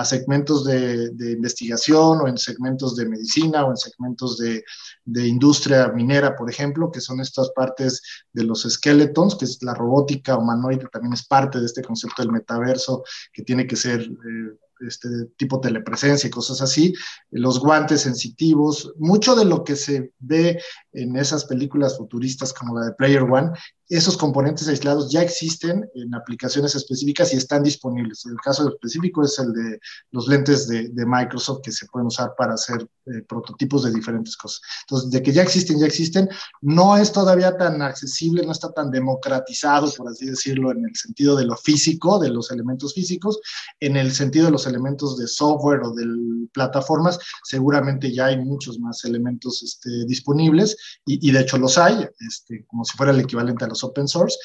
[0.04, 4.62] segmentos de, investigación o en segmentos de medicina o en segmentos de,
[5.06, 8.02] de, industria minera, por ejemplo, que son estas partes
[8.34, 12.32] de los skeletons, que es la robótica humanoide, también es parte de este concepto del
[12.32, 14.02] metaverso, que tiene que ser...
[14.02, 16.94] Eh, este tipo telepresencia y cosas así,
[17.30, 20.60] los guantes sensitivos, mucho de lo que se ve
[20.92, 23.50] en esas películas futuristas como la de Player One
[23.88, 28.26] esos componentes aislados ya existen en aplicaciones específicas y están disponibles.
[28.26, 29.78] El caso específico es el de
[30.10, 34.60] los lentes de, Microsoft que se pueden usar para hacer eh, prototipos de diferentes cosas.
[34.82, 36.28] Entonces, de que ya existen, ya existen,
[36.62, 41.36] no es todavía tan accesible, no está tan democratizado, por así decirlo, en el sentido
[41.36, 43.38] de lo físico, de los elementos físicos,
[43.78, 46.04] en el sentido de los elementos de software o de
[46.52, 52.64] plataformas, seguramente ya hay muchos más elementos este, disponibles y, de hecho los hay, este,
[52.66, 54.36] como si fuera el equivalente a los open source,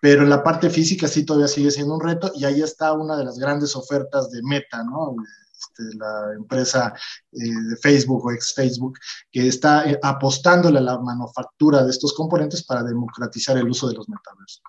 [0.00, 3.16] pero en la parte física sí todavía sigue siendo un reto y ahí está una
[3.16, 5.14] de las grandes ofertas de Meta, ¿no?
[5.56, 6.94] Este, la empresa
[7.32, 8.98] eh, de Facebook o ex Facebook,
[9.30, 13.94] que está eh, apostándole a la manufactura de estos componentes para democratizar el uso de
[13.94, 14.62] los metaversos.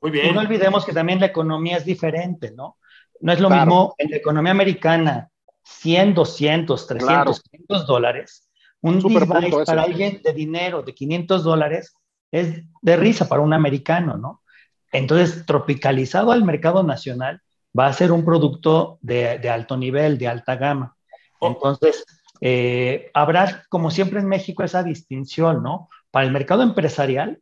[0.00, 0.34] Muy bien.
[0.34, 2.76] no olvidemos que también la economía es diferente, ¿no?
[3.20, 5.30] No es lo mismo en la economía americana,
[5.62, 8.50] 100, 200, 300, 500 dólares.
[8.82, 11.94] Un device para alguien de dinero de 500 dólares
[12.34, 14.42] es de risa para un americano, ¿no?
[14.90, 17.40] Entonces, tropicalizado al mercado nacional,
[17.78, 20.96] va a ser un producto de, alto nivel, de alta gama.
[21.38, 21.48] Oh.
[21.48, 22.04] Entonces,
[22.40, 25.88] eh, habrá, como siempre en México, esa distinción, ¿no?
[26.10, 27.40] Para el mercado empresarial,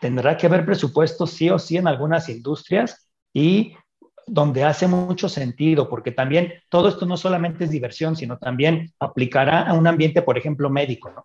[0.00, 3.76] tendrá que haber presupuesto sí o sí en algunas industrias y
[4.26, 9.62] donde hace mucho sentido, porque también todo esto no solamente es diversión, sino también aplicará
[9.62, 11.24] a un ambiente, por ejemplo, médico, ¿no?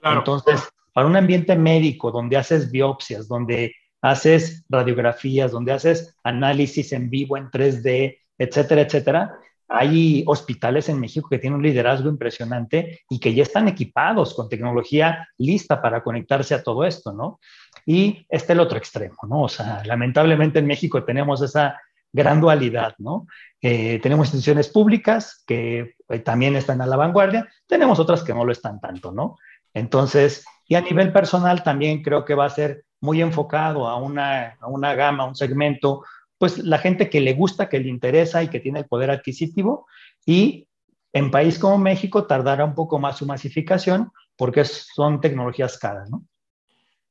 [0.00, 0.18] Claro.
[0.18, 7.08] Entonces, para un ambiente médico donde haces biopsias, donde haces radiografías, donde haces análisis en
[7.08, 9.38] vivo en 3D, etcétera, etcétera,
[9.74, 14.48] hay hospitales en México que tienen un liderazgo impresionante y que ya están equipados con
[14.48, 17.40] tecnología lista para conectarse a todo esto, ¿no?
[17.86, 19.42] Y este el otro extremo, ¿no?
[19.42, 21.80] O sea, lamentablemente en México tenemos esa
[22.12, 23.26] gran dualidad, ¿no?
[23.62, 28.44] Eh, tenemos instituciones públicas que eh, también están a la vanguardia, tenemos otras que no
[28.44, 29.38] lo están tanto, ¿no?
[29.72, 34.56] Entonces, y a nivel personal también creo que va a ser muy enfocado a una,
[34.58, 36.02] a una gama, un segmento,
[36.38, 39.86] pues la gente que le gusta, que le interesa y que tiene el poder adquisitivo.
[40.24, 40.66] Y
[41.12, 46.24] en país como México tardará un poco más su masificación porque son tecnologías caras, ¿no?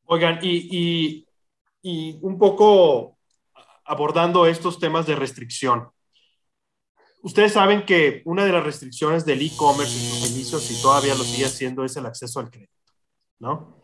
[0.06, 1.28] Oigan, y,
[1.84, 3.20] y, un poco
[3.86, 5.88] abordando estos temas de restricción.
[7.22, 11.24] Ustedes saben que una de las restricciones del e-commerce en sus inicios, y todavía lo
[11.24, 12.81] sigue haciendo, es el acceso al crédito.
[13.42, 13.82] ¿No?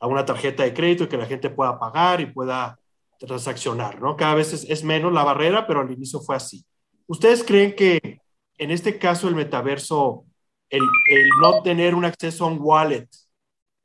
[0.00, 2.78] A una tarjeta de crédito que la gente pueda pagar y pueda
[3.18, 4.16] transaccionar, ¿no?
[4.16, 6.64] Cada vez es, menos la barrera, pero al inicio fue así.
[7.06, 8.20] ¿Ustedes creen que
[8.56, 10.24] en este caso el metaverso,
[10.70, 10.80] el,
[11.42, 13.08] no tener un acceso a un wallet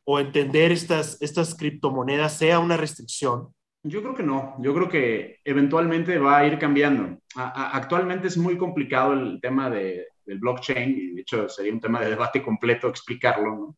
[0.06, 3.50] o entender estas, estas criptomonedas sea una restricción?
[3.84, 7.20] Yo creo que no, yo creo que eventualmente va a ir cambiando.
[7.36, 12.00] actualmente es muy complicado el tema de, del blockchain y de hecho sería un tema
[12.00, 13.56] de debate completo explicarlo.
[13.56, 13.78] ¿no?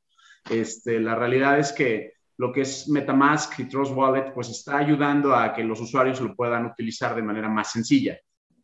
[0.49, 5.35] Este, la realidad es que lo que es MetaMask y Trust Wallet pues está ayudando
[5.35, 8.17] a que los usuarios lo puedan utilizar de manera más sencilla.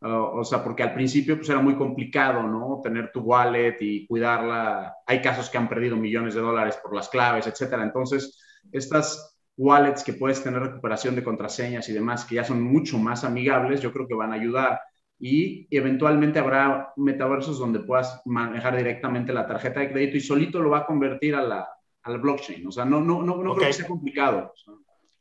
[0.06, 2.80] O sea, porque al principio pues era muy complicado, ¿no?
[2.82, 4.94] Tener tu wallet y cuidarla.
[5.06, 7.82] Hay casos que han perdido millones de dólares por las claves, etcétera.
[7.82, 8.38] Entonces,
[8.70, 13.24] estas wallets que puedes tener recuperación de contraseñas y demás, que ya son mucho más
[13.24, 14.78] amigables, yo creo que van a ayudar.
[15.18, 20.70] Y eventualmente habrá metaversos donde puedas manejar directamente la tarjeta de crédito y solito lo
[20.70, 21.68] va a convertir a la,
[22.02, 22.66] al blockchain.
[22.66, 24.52] O sea, no, no, no, no creo que sea complicado.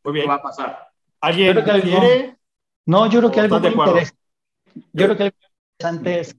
[0.03, 0.29] Muy bien.
[0.29, 0.87] va a pasar?
[1.21, 2.37] ¿Alguien quiere?
[2.85, 4.23] No, yo creo que algo interesante
[4.93, 5.31] yo creo que lo
[5.79, 6.37] interesante es,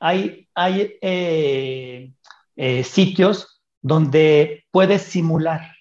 [0.00, 2.12] hay, hay eh,
[2.56, 5.72] eh, sitios donde puedes simular,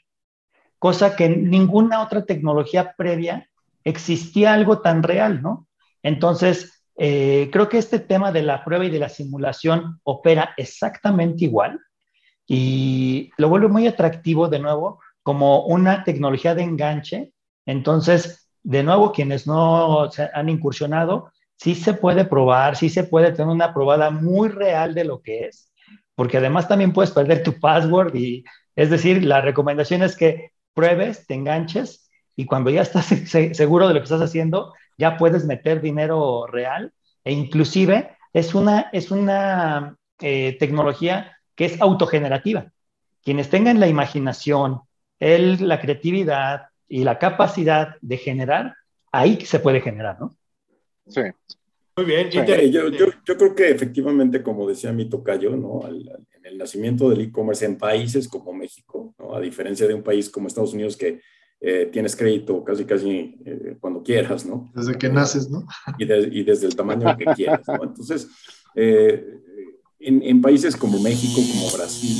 [0.79, 3.49] cosa que en ninguna otra tecnología previa
[3.83, 5.67] existía algo tan real, ¿no?
[6.03, 11.45] Entonces, eh, creo que este tema de la prueba y de la simulación opera exactamente
[11.45, 11.79] igual
[12.47, 17.33] y lo vuelve muy atractivo de nuevo como una tecnología de enganche.
[17.65, 23.31] Entonces, de nuevo, quienes no se han incursionado, sí se puede probar, sí se puede
[23.31, 25.71] tener una probada muy real de lo que es,
[26.15, 28.43] porque además también puedes perder tu password y
[28.75, 33.05] es decir, la recomendación es que pruebes, te enganches y cuando ya estás
[33.53, 38.89] seguro de lo que estás haciendo, ya puedes meter dinero real e inclusive es una,
[38.91, 42.71] es una eh, tecnología que es autogenerativa.
[43.23, 44.81] Quienes tengan la imaginación,
[45.19, 48.75] el, la creatividad y la capacidad de generar,
[49.11, 50.35] ahí se puede generar, ¿no?
[51.07, 51.21] Sí.
[51.97, 52.29] Muy bien.
[52.29, 55.87] yo, yo, yo, creo que efectivamente, como decía mi tocayo, ¿no?
[55.87, 59.33] en el nacimiento del e-commerce en países como México, ¿no?
[59.33, 61.21] a diferencia de un país como Estados Unidos que
[61.67, 64.71] eh, tienes crédito casi, casi eh, cuando quieras, ¿no?
[64.75, 65.65] Desde que naces, ¿no?
[65.97, 67.83] Y, y desde el tamaño que quieras, ¿no?
[67.83, 68.29] Entonces,
[68.75, 69.41] eh,
[69.97, 72.15] en, en, países como México, como Brasil,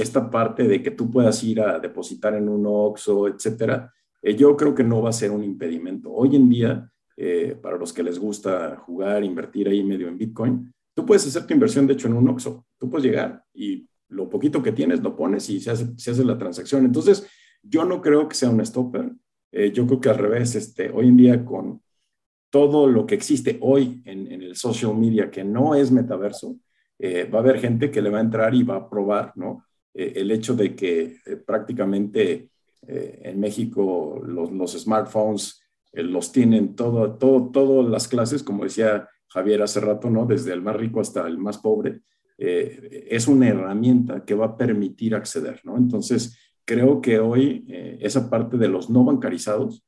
[0.00, 4.74] esta parte de que tú puedas ir a depositar en un OXO, etcétera, yo creo
[4.74, 6.10] que no va a ser un impedimento.
[6.10, 10.72] Hoy en día, eh, para los que les gusta jugar, invertir ahí medio en Bitcoin,
[10.94, 12.64] tú puedes hacer tu inversión, de hecho, en un OXO.
[12.78, 16.24] Tú puedes llegar y lo poquito que tienes lo pones y se hace, se hace
[16.24, 16.86] la transacción.
[16.86, 17.26] Entonces,
[17.64, 19.12] yo no creo que sea un stopper.
[19.52, 21.82] Eh, yo creo que al revés, este, hoy en día con
[22.50, 26.56] todo lo que existe hoy en, el social media que no es metaverso,
[26.98, 29.64] eh, va a haber gente que le va a entrar y va a probar, ¿no?
[29.96, 32.48] el hecho de que prácticamente
[32.84, 39.08] en México los, los smartphones eh, los tienen todo, todo, todas las clases, como decía
[39.28, 40.26] Javier hace rato, ¿no?
[40.26, 42.00] Desde el más rico hasta el más pobre,
[42.36, 45.76] eh, es una herramienta que va a permitir acceder, ¿no?
[45.76, 49.84] Entonces, creo que hoy eh, esa parte de los no bancarizados,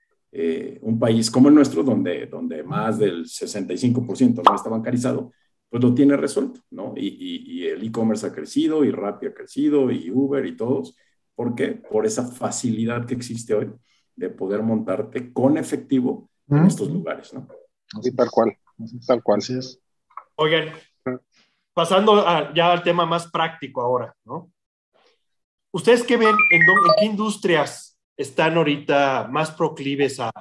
[0.83, 5.33] un país como el nuestro, donde, donde más del 65% no está bancarizado,
[5.71, 6.93] pues lo tiene resuelto, ¿no?
[6.95, 10.95] Y, y, y el e-commerce ha crecido, y Rappi ha crecido, y Uber y todos.
[11.35, 11.69] ¿Por qué?
[11.69, 13.71] Por esa facilidad que existe hoy
[14.15, 17.47] de poder montarte con efectivo en estos lugares, ¿no?
[18.01, 18.57] Sí, tal cual,
[19.07, 19.39] tal cual.
[19.39, 19.81] Así es.
[20.37, 20.71] Oigan,
[21.75, 24.51] pasando ya al tema más práctico ahora, ¿no?
[25.77, 26.63] ¿Ustedes qué ven, en,
[26.99, 30.33] qué industrias están ahorita más proclives al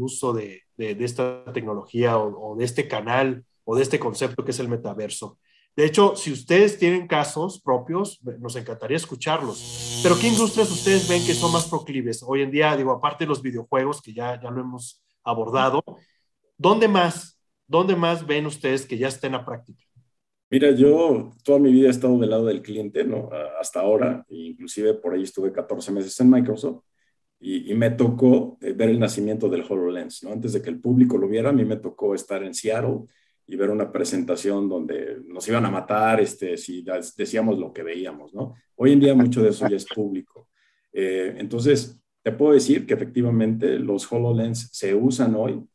[0.00, 4.68] uso de, esta tecnología o, de este canal o de este concepto que es el
[4.68, 5.36] metaverso?
[5.74, 10.00] De hecho, si ustedes tienen casos propios, nos encantaría escucharlos.
[10.00, 12.22] Pero ¿qué industrias ustedes ven que son más proclives?
[12.24, 15.82] Hoy en día, digo, aparte de los videojuegos, que ya, ya lo hemos abordado,
[16.56, 17.36] ¿dónde más?
[17.66, 19.84] ¿Dónde más ven ustedes que ya estén a práctica?
[20.54, 23.28] Mira, yo toda mi vida he estado del lado del cliente, ¿no?
[23.60, 26.84] Hasta ahora, inclusive por ahí estuve 14 meses en Microsoft
[27.40, 30.30] y, y, me tocó eh, ver el nacimiento del HoloLens, ¿no?
[30.30, 33.00] Antes de que el público lo viera, a mí me tocó estar en Seattle
[33.48, 36.84] y ver una presentación donde nos iban a matar este, si
[37.16, 38.54] decíamos lo que veíamos, ¿no?
[38.76, 40.50] Hoy en día mucho de eso ya es público.
[40.92, 45.66] Eh, entonces, te puedo decir que efectivamente los HoloLens se usan hoy,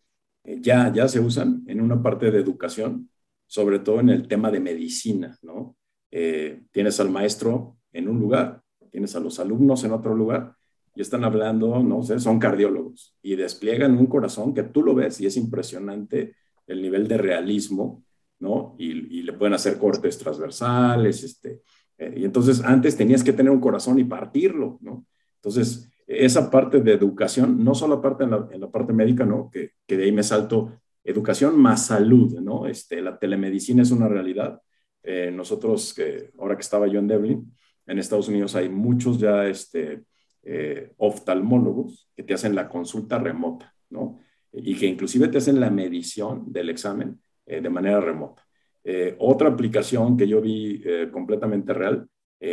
[0.46, 3.10] eh, ya, ya se usan en una parte de educación,
[3.49, 5.75] sobre todo en el tema de medicina, ¿no?
[6.12, 10.55] Eh, tienes al maestro en un lugar, tienes a los alumnos en otro lugar
[10.95, 15.19] y están hablando, no sé, son cardiólogos y despliegan un corazón que tú lo ves
[15.19, 16.35] y es impresionante
[16.67, 18.03] el nivel de realismo,
[18.38, 18.75] ¿no?
[18.77, 21.63] Y, le pueden hacer cortes transversales, este,
[21.97, 25.07] eh, y entonces antes tenías que tener un corazón y partirlo, ¿no?
[25.38, 29.49] Entonces, esa parte de educación, no solo parte en la, parte médica, ¿no?
[29.51, 30.71] Que, que, de ahí me salto
[31.10, 32.67] educación más salud, ¿no?
[32.67, 34.62] Este, la telemedicina es una realidad.
[35.04, 37.52] Eh, nosotros, que ahora que estaba yo en Devlin,
[37.86, 40.04] en Estados Unidos hay muchos ya este,
[40.43, 44.19] eh, oftalmólogos que te hacen la consulta remota, ¿no?
[44.54, 48.48] Y que inclusive te hacen la medición del examen eh, de manera remota.
[48.84, 52.08] Eh, otra aplicación que yo vi completamente real,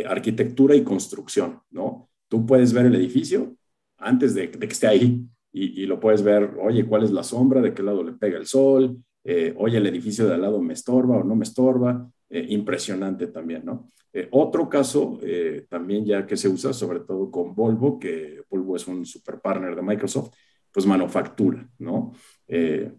[0.05, 2.09] arquitectura y construcción, ¿no?
[2.27, 3.55] Tú puedes ver el edificio
[3.97, 5.25] antes de, que esté ahí
[5.63, 7.61] y, y, lo puedes ver, oye, ¿cuál es la sombra?
[7.61, 8.97] ¿De qué lado le pega el sol?
[9.57, 12.09] oye, el edificio de al lado me estorba o no me estorba.
[12.29, 13.91] impresionante también, ¿no?
[14.17, 18.75] Eh, otro caso eh, también ya que se usa sobre todo con Volvo, que Volvo
[18.75, 20.33] es un super partner de Microsoft,
[20.71, 22.13] pues manufactura, ¿no?
[22.47, 22.91] Eh,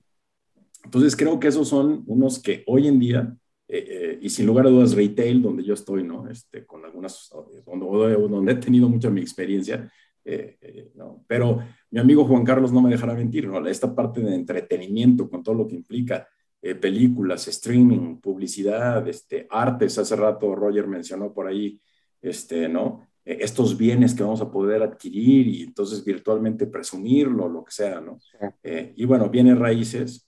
[0.84, 3.36] entonces creo que esos son unos que hoy en día,
[4.20, 6.28] y sin lugar a dudas retail, donde yo estoy, ¿no?
[6.28, 7.30] Este, con algunas,
[7.66, 9.92] donde, donde he tenido mucha mi experiencia,
[10.94, 11.24] ¿no?
[11.26, 11.58] Pero
[11.90, 13.66] mi amigo Juan Carlos no me dejará mentir, ¿no?
[13.66, 16.28] Esta parte de entretenimiento con todo lo que implica,
[16.60, 19.98] eh, películas, streaming, publicidad, este, artes.
[19.98, 21.80] Hace rato Roger mencionó por ahí,
[22.20, 23.06] este, ¿no?
[23.24, 28.00] Eh, estos bienes que vamos a poder adquirir y entonces virtualmente presumirlo, lo que sea,
[28.00, 28.18] ¿no?
[28.62, 30.24] Eh, y bueno, bienes raíces,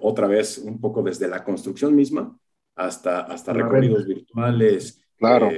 [0.00, 2.38] otra vez un poco desde la construcción misma
[2.76, 5.50] hasta, hasta recorridos virtuales, Claro,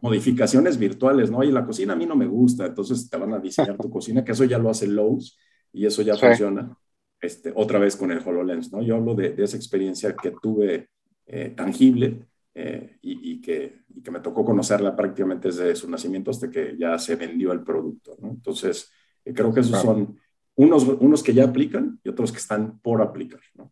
[0.00, 1.44] modificaciones virtuales, ¿no?
[1.44, 4.24] Y la cocina a mí no me gusta, entonces te van a diseñar tu cocina,
[4.24, 5.38] que eso ya lo hace Lowe's
[5.74, 6.74] y eso ya funciona.
[7.20, 8.82] Este, otra vez con el HoloLens, ¿no?
[8.82, 10.88] Yo hablo de, esa experiencia que tuve
[11.26, 16.74] eh, tangible eh, y, que, que, me tocó conocerla prácticamente desde su nacimiento hasta que
[16.78, 18.30] ya se vendió el producto, ¿no?
[18.30, 18.90] Entonces,
[19.22, 20.18] eh, creo que esos son
[20.54, 23.70] unos, unos que ya aplican y otros que están por aplicar, ¿no?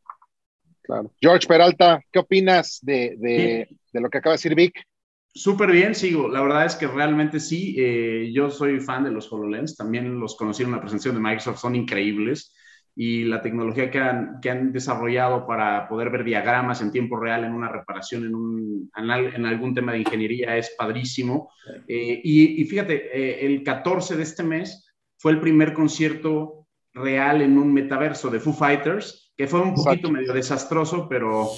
[0.82, 1.10] Claro.
[1.18, 4.74] George Peralta, ¿qué opinas de, de, lo que acaba de decir Vic?
[5.34, 6.28] Súper bien, sigo.
[6.28, 10.62] La verdad es que realmente sí, yo soy fan de los HoloLens, también los conocí
[10.62, 12.54] en una presentación de Microsoft, son increíbles
[12.94, 17.44] y la tecnología que han, que han, desarrollado para poder ver diagramas en tiempo real
[17.44, 21.50] en una reparación, en, un, en, algún tema de ingeniería es padrísimo.
[21.88, 27.56] Eh, y, fíjate, eh, el 14 de este mes fue el primer concierto real en
[27.56, 31.48] un metaverso de Foo Fighters, que fue un poquito medio desastroso, pero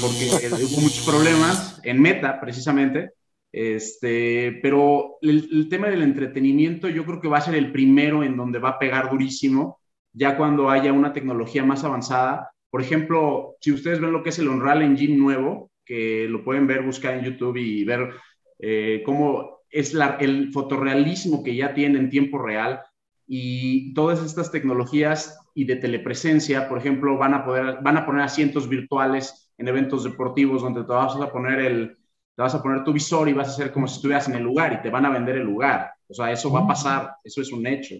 [0.00, 0.30] porque
[0.62, 3.10] hubo muchos problemas en meta precisamente.
[3.56, 8.36] Este, pero el, tema del entretenimiento yo creo que va a ser el primero en
[8.36, 9.78] donde va a pegar durísimo
[10.12, 12.50] ya cuando haya una tecnología más avanzada.
[12.68, 16.66] Por ejemplo, si ustedes ven lo que es el Unreal Engine nuevo, que lo pueden
[16.66, 18.14] ver, buscar en YouTube y ver
[18.58, 22.80] eh, cómo es el fotorrealismo que ya tiene en tiempo real
[23.24, 28.22] y todas estas tecnologías y de telepresencia, por ejemplo, van a poder, van a poner
[28.22, 31.96] asientos virtuales en eventos deportivos donde te vas a poner el,
[32.34, 34.42] te vas a poner tu visor y vas a hacer como si estuvieras en el
[34.42, 35.92] lugar y te van a vender el lugar.
[36.08, 37.94] O sea, eso va a pasar, eso es un hecho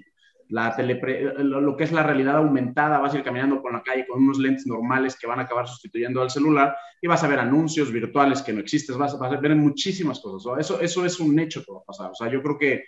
[0.49, 0.77] la
[1.39, 4.39] lo que es la realidad aumentada, vas a ir caminando por la calle con unos
[4.39, 8.43] lentes normales que van a acabar sustituyendo al celular y vas a ver anuncios virtuales
[8.43, 10.59] que no existen, vas, a ver muchísimas cosas.
[10.59, 12.11] Eso, eso es un hecho que va a pasar.
[12.11, 12.85] O sea, yo creo que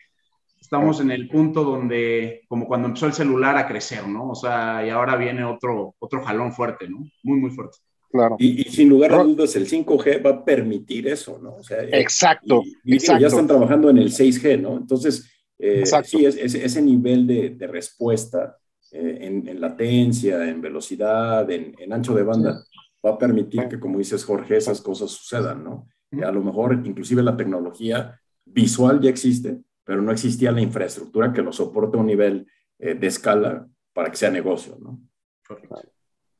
[0.60, 4.30] estamos en el punto donde, como cuando empezó el celular a crecer, ¿no?
[4.30, 6.98] O sea, y ahora viene otro, otro jalón fuerte, ¿no?
[7.22, 7.78] Muy, muy fuerte.
[8.10, 8.36] Claro.
[8.38, 11.56] Y, sin lugar a dudas, el 5G va a permitir eso, ¿no?
[11.56, 13.20] O sea, exacto, exacto.
[13.20, 14.76] Ya están trabajando en el 6G, ¿no?
[14.76, 18.56] Entonces, eh, sí, es, ese nivel de, respuesta
[18.92, 22.64] eh, en, latencia, en velocidad, en, ancho de banda,
[23.04, 25.88] va a permitir que, como dices Jorge, esas cosas sucedan, ¿no?
[26.24, 31.42] a lo mejor inclusive la tecnología visual ya existe, pero no existía la infraestructura que
[31.42, 32.46] lo soporte a un nivel
[32.78, 35.00] eh, de escala para que sea negocio, ¿no?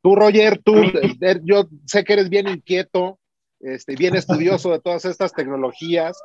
[0.06, 0.76] Tú, Roger, tú,
[1.42, 3.18] yo sé que eres bien inquieto,
[3.58, 6.16] este, bien estudioso de todas estas tecnologías.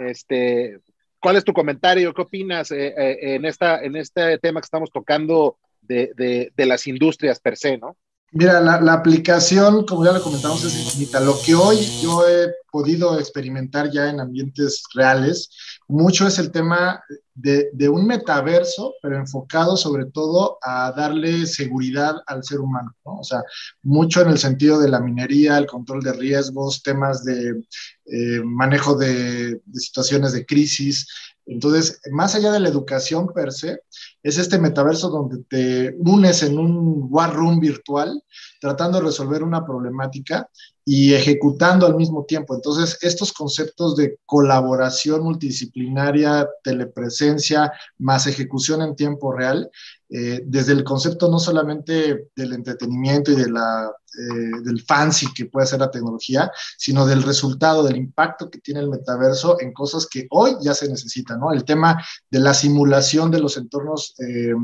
[0.00, 0.80] Este,
[1.20, 2.14] ¿Cuál es tu comentario?
[2.14, 6.86] ¿Qué opinas eh, eh, en, esta, en este tema que estamos tocando de, de, las
[6.86, 7.98] industrias per se, no?
[8.32, 11.20] Mira, la, la, aplicación, como ya lo comentamos, es infinita.
[11.20, 15.50] Lo que hoy yo he podido experimentar ya en ambientes reales,
[15.88, 17.04] mucho es el tema
[17.36, 23.18] de, un metaverso, pero enfocado sobre todo a darle seguridad al ser humano, ¿no?
[23.20, 23.42] O sea,
[23.82, 27.62] mucho en el sentido de la minería, el control de riesgos, temas de
[28.06, 31.06] eh, manejo de, de situaciones de crisis.
[31.44, 33.80] Entonces, más allá de la educación per se,
[34.22, 38.22] es este metaverso donde te unes en un war room virtual
[38.60, 40.48] tratando de resolver una problemática
[40.88, 42.54] y ejecutando al mismo tiempo.
[42.54, 49.68] Entonces, estos conceptos de colaboración multidisciplinaria, telepresencia, más ejecución en tiempo real,
[50.08, 55.46] eh, desde el concepto no solamente del entretenimiento y de la, eh, del fancy que
[55.46, 60.06] puede ser la tecnología, sino del resultado, del impacto que tiene el metaverso en cosas
[60.06, 61.52] que hoy ya se necesitan, ¿no?
[61.52, 64.54] El tema de la simulación de los entornos eh,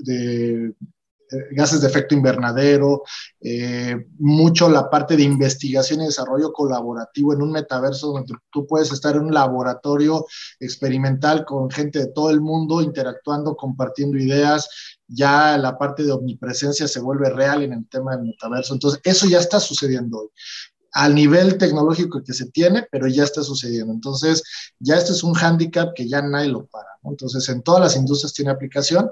[0.00, 0.74] de
[1.52, 3.02] gases de efecto invernadero,
[4.18, 9.16] mucho la parte de investigación y desarrollo colaborativo en un metaverso donde tú puedes estar
[9.16, 10.26] en un laboratorio
[10.60, 14.68] experimental con gente de todo el mundo interactuando, compartiendo ideas,
[15.06, 18.74] ya la parte de omnipresencia se vuelve real en el tema del metaverso.
[18.74, 20.28] Entonces, eso ya está sucediendo hoy
[20.92, 23.92] al nivel tecnológico que se tiene, pero ya está sucediendo.
[23.92, 24.42] Entonces,
[24.78, 26.88] ya este es un hándicap que ya nadie lo para.
[27.04, 29.08] Entonces, en todas las industrias tiene aplicación,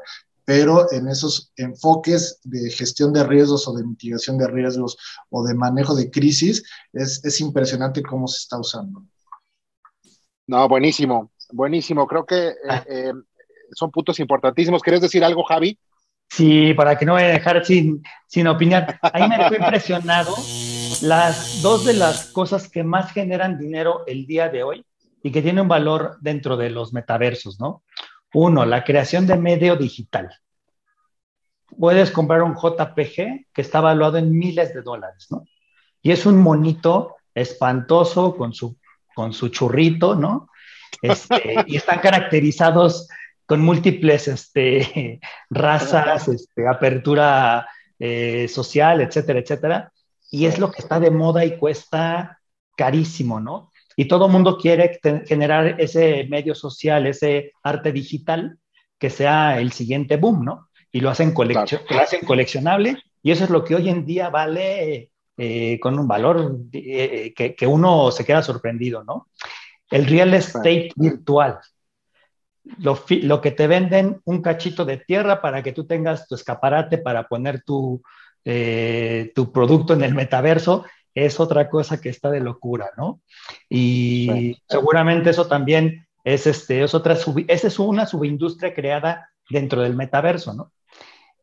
[0.51, 4.99] pero en esos enfoques de gestión de riesgos o de mitigación de riesgos
[5.29, 9.05] o de manejo de crisis, es, es impresionante cómo se está usando.
[10.49, 12.05] No, buenísimo, buenísimo.
[12.09, 12.85] Creo que eh, ah.
[12.89, 13.13] eh,
[13.75, 14.83] son puntos importantísimos.
[14.83, 15.79] ¿Quieres decir algo, Javi?
[16.29, 18.85] Sí, para que no me dejar sin, sin opinión.
[19.03, 20.35] Ahí me dejó impresionado
[21.03, 24.85] las dos de las cosas que más generan dinero el día de hoy
[25.23, 27.85] y que tienen un valor dentro de los metaversos, ¿no?
[28.35, 30.31] Uno, la creación de medio digital.
[31.78, 35.45] Puedes comprar un JPG que está valuado en miles de dólares, ¿no?
[36.03, 38.76] Y es un monito espantoso con su,
[39.14, 40.49] con su churrito, ¿no?
[41.03, 43.09] Este, y están caracterizados
[43.47, 45.20] con múltiples este,
[45.51, 47.68] razas, este, apertura
[47.99, 49.93] eh, social, etcétera, etcétera.
[50.31, 52.41] Y es lo que está de moda y cuesta
[52.76, 53.70] carísimo, ¿no?
[54.01, 58.57] Y todo el mundo quiere generar ese medio social, ese arte digital,
[58.99, 60.71] que sea el siguiente boom, ¿no?
[60.91, 65.11] Y lo hacen, lo hacen coleccionable y eso es lo que hoy en día vale
[65.37, 69.29] eh, con un valor eh, que, que, uno se queda sorprendido, ¿no?
[69.91, 71.59] El real estate virtual,
[72.79, 77.29] lo, que te venden un cachito de tierra para que tú tengas tu escaparate para
[77.29, 78.01] poner tu,
[78.47, 83.21] eh, tu producto en el metaverso, es otra cosa que está de locura, ¿no?
[83.69, 87.17] Y seguramente eso también es, este, es otra,
[87.49, 90.73] esa es una subindustria creada dentro del metaverso, ¿no?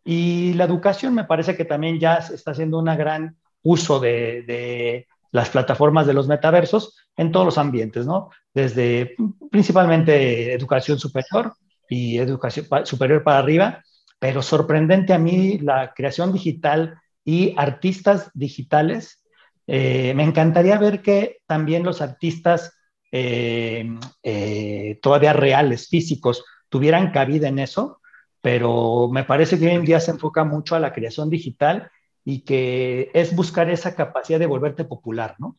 [0.05, 5.49] Y la educación me parece que también ya está haciendo un gran uso de las
[5.49, 8.29] plataformas de los metaversos en todos los ambientes, ¿no?
[8.53, 9.15] Desde
[9.51, 11.53] principalmente educación superior
[11.89, 13.83] y educación superior para arriba,
[14.19, 19.23] pero sorprendente a mí la creación digital y artistas digitales.
[19.67, 22.73] Eh, me encantaría ver que también los artistas
[23.11, 23.85] eh,
[24.23, 27.99] eh, todavía reales, físicos, tuvieran cabida en eso,
[28.41, 31.91] pero me parece que hoy en día se enfoca mucho a la creación digital
[32.23, 35.57] y que es buscar esa capacidad de volverte popular, ¿no?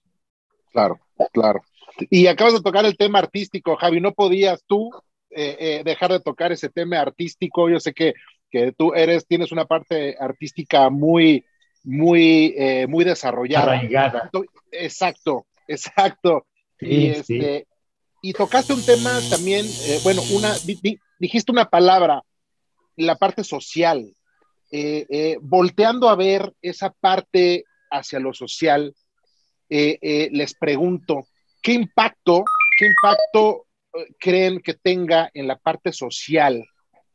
[0.72, 1.00] Claro,
[1.32, 1.62] claro.
[2.10, 4.90] Y acabas de tocar el tema artístico, Javi, no podías tú
[5.30, 7.68] dejar de tocar ese tema artístico.
[7.68, 8.14] Yo sé que,
[8.50, 11.44] que, tú eres, tienes una parte artística muy,
[11.88, 13.72] muy, eh, muy desarrollada.
[13.72, 14.30] Arraigada.
[14.70, 16.46] Exacto, exacto.
[16.78, 17.66] y, este,
[18.20, 19.64] y tocaste un tema también,
[20.04, 20.54] bueno, una,
[21.18, 22.22] dijiste una palabra,
[22.96, 24.12] la parte social,
[24.70, 28.94] eh, eh, volteando a ver esa parte hacia lo social,
[29.70, 31.26] eh, les pregunto,
[31.62, 32.44] ¿qué impacto,
[32.78, 33.66] qué impacto
[34.18, 36.66] creen que tenga en la parte social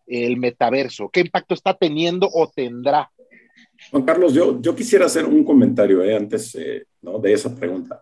[0.07, 1.09] el metaverso?
[1.09, 3.11] ¿Qué impacto está teniendo o tendrá?
[3.91, 6.57] Juan Carlos, yo, yo quisiera hacer un comentario antes
[7.01, 7.19] ¿no?
[7.19, 8.01] de esa pregunta.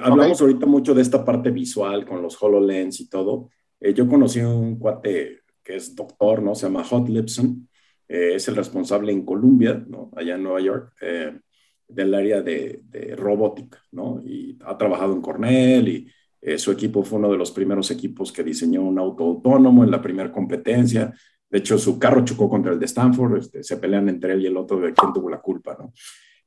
[0.00, 3.50] hablamos ahorita mucho de esta parte visual con los HoloLens y todo.
[3.80, 6.54] yo conocí un cuate que es doctor, ¿no?
[6.54, 7.68] Se llama Hot Lipson,
[8.08, 10.10] eh, es el responsable en Columbia, ¿no?
[10.16, 11.38] allá en Nueva York, eh,
[11.86, 12.82] del área de,
[13.16, 14.22] robótica, ¿no?
[14.24, 16.10] Y ha trabajado en Cornell y
[16.40, 19.90] eh, su equipo fue uno de los primeros equipos que diseñó un auto autónomo en
[19.90, 21.14] la primera competencia.
[21.50, 24.46] De hecho, su carro chocó contra el de Stanford, este, se pelean entre él y
[24.46, 25.92] el otro de quién tuvo la culpa, ¿no?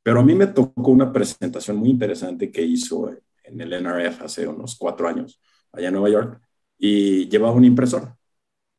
[0.03, 3.11] Pero a mí me tocó una presentación muy interesante que hizo
[3.43, 5.39] en el NRF hace unos cuatro años,
[5.71, 6.41] allá en Nueva York,
[6.77, 8.17] y llevaba una impresora.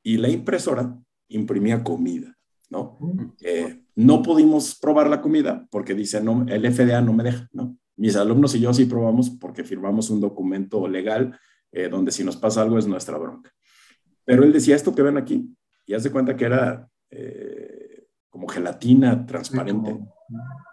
[0.02, 0.96] Y la impresora
[1.28, 2.36] imprimía comida.
[2.70, 2.98] ¿no?
[3.42, 7.76] Eh, no pudimos probar la comida porque dice, no, el FDA no me deja, ¿no?
[7.96, 11.38] Mis alumnos y yo sí probamos porque firmamos un documento legal
[11.70, 13.52] eh, donde si nos pasa algo es nuestra bronca.
[14.24, 15.54] Pero él decía, esto que ven aquí,
[15.86, 19.98] y hace cuenta que era eh, como gelatina transparente.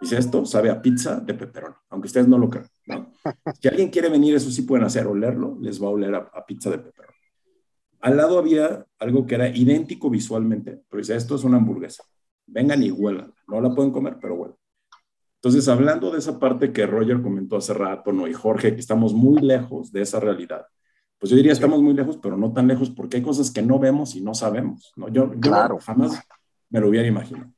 [0.00, 2.68] Dice, esto sabe a pizza de pepperoni, aunque ustedes no lo crean.
[2.86, 3.12] ¿no?
[3.60, 6.46] Si alguien quiere venir, eso sí pueden hacer, olerlo, les va a oler a, a
[6.46, 7.16] pizza de pepperoni.
[8.00, 12.02] Al lado había algo que era idéntico visualmente, pero dice, esto es una hamburguesa.
[12.46, 13.32] Vengan y huelan.
[13.46, 14.56] No la pueden comer, pero huelan.
[15.42, 18.28] Entonces, hablando de esa parte que Roger comentó hace rato, ¿no?
[18.28, 20.66] Y Jorge, que estamos muy lejos de esa realidad.
[21.20, 23.78] Pues yo diría, estamos muy lejos, pero no tan lejos, porque hay cosas que no
[23.78, 25.08] vemos y no sabemos, ¿no?
[25.10, 25.78] Yo, claro.
[25.78, 26.18] jamás
[26.70, 27.52] me lo hubiera imaginado.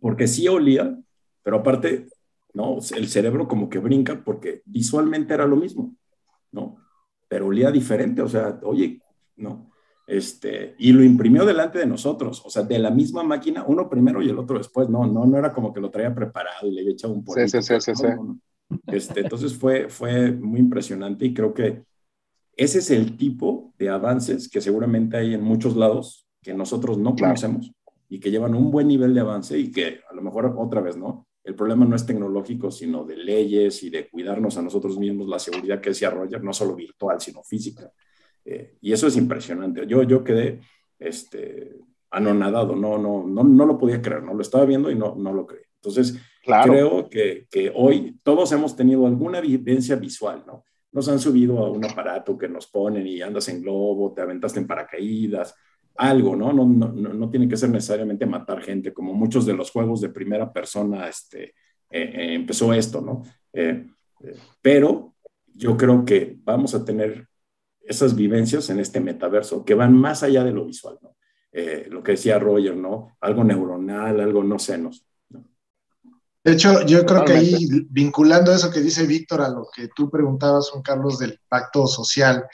[0.00, 0.98] Porque sí olía,
[1.42, 2.08] pero aparte,
[2.54, 2.78] ¿no?
[2.96, 5.94] El cerebro como que brinca porque visualmente era lo mismo,
[6.50, 6.78] ¿no?
[7.28, 9.02] Pero olía diferente, o sea, oye,
[9.36, 9.70] ¿no?
[10.06, 14.22] Este, y lo imprimió delante de nosotros, o sea, de la misma máquina, uno primero
[14.22, 16.80] y el otro después, no, no, no era como que lo traía preparado y le
[16.80, 17.46] había echado un polvo.
[17.46, 18.06] Sí, sí, sí, sí,
[18.86, 21.84] Este, entonces fue, fue muy impresionante y creo que
[22.56, 27.14] ese es el tipo de avances que seguramente hay en muchos lados que nosotros no
[27.14, 27.70] conocemos
[28.08, 30.96] y que llevan un buen nivel de avance y que a lo mejor otra vez,
[30.96, 31.26] ¿no?
[31.44, 35.38] El problema no es tecnológico, sino de leyes y de cuidarnos a nosotros mismos, la
[35.38, 37.92] seguridad que decía Roger, no solo virtual, sino física.
[38.44, 39.86] Eh, y eso es impresionante.
[39.86, 40.60] Yo, yo quedé
[40.98, 41.76] este,
[42.10, 45.32] anonadado, no, no, no, no lo podía creer, no lo estaba viendo y no, no
[45.32, 45.62] lo creí.
[45.76, 50.64] Entonces, creo que, que hoy todos hemos tenido alguna vivencia visual, ¿no?
[50.96, 54.60] Nos han subido a un aparato que nos ponen y andas en globo, te aventaste
[54.60, 55.54] en paracaídas,
[55.94, 56.54] algo, ¿no?
[56.54, 60.08] No, no, no tiene que ser necesariamente matar gente, como muchos de los juegos de
[60.08, 61.52] primera persona este, eh,
[61.90, 63.22] eh, empezó esto, ¿no?
[63.52, 63.86] Eh,
[64.62, 65.14] pero
[65.52, 67.28] yo creo que vamos a tener
[67.82, 71.14] esas vivencias en este metaverso que van más allá de lo visual, ¿no?
[71.88, 73.16] lo que decía Roger, ¿no?
[73.18, 74.76] Algo neuronal, algo, no sé,
[76.46, 80.08] de hecho, yo creo que ahí, vinculando eso que dice Víctor a lo que tú
[80.08, 82.46] preguntabas, Juan Carlos, del pacto social,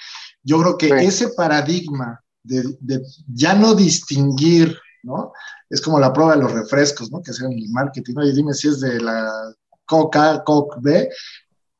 [0.43, 2.65] yo creo que ese paradigma de,
[3.27, 5.35] ya no distinguir, ¿no?
[5.69, 7.21] Es como la prueba de los refrescos, ¿no?
[7.21, 8.27] Que hacen el marketing, ¿no?
[8.27, 9.31] Y dime si es de la
[9.85, 11.11] Coca, Coke B,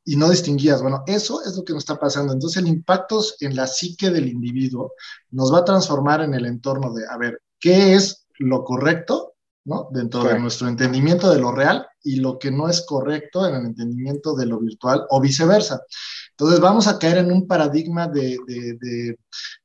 [0.05, 0.83] y no distinguías.
[0.83, 2.31] Bueno, eso es lo que nos está pasando.
[2.31, 4.93] Entonces, el impacto en la psique del individuo
[5.31, 9.32] nos va a transformar en el entorno de, a ver, ¿qué es lo correcto
[9.65, 9.87] ¿no?
[9.91, 13.65] Dentro de nuestro entendimiento de lo real y lo que no es correcto en el
[13.65, 15.81] entendimiento de lo virtual o viceversa.
[16.31, 18.37] Entonces vamos a caer en un paradigma de,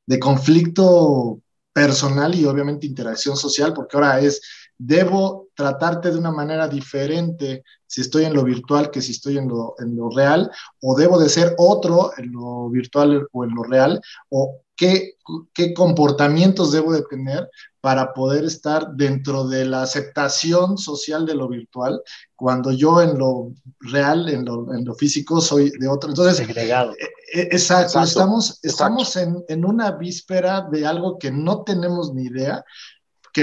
[0.05, 1.41] de conflicto
[1.73, 4.41] personal y obviamente interacción social, porque ahora es,
[4.77, 9.47] debo tratarte de una manera diferente si estoy en lo virtual que si estoy en
[9.47, 10.49] lo, en lo real,
[10.81, 15.17] o debo de ser otro en lo virtual o en lo real, o qué,
[15.53, 17.49] qué comportamientos debo de tener
[17.81, 22.01] para poder estar dentro de la aceptación social de lo virtual,
[22.35, 23.51] cuando yo en lo
[23.81, 26.09] real, en lo, en lo físico, soy de otro.
[26.09, 26.93] Entonces, Segregado.
[26.93, 32.23] Eh, eh, exacto, estamos, estamos En, en, una víspera de algo que no tenemos ni
[32.23, 32.63] idea,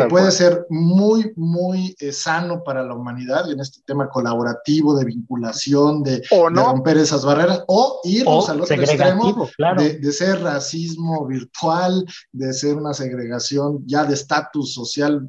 [0.02, 5.04] que puede ser muy, muy eh, sano para la humanidad en este tema colaborativo, de
[5.04, 12.52] vinculación, de, romper esas barreras, o irnos al otro extremo de, ser racismo virtual, de
[12.52, 15.28] ser una segregación ya de estatus social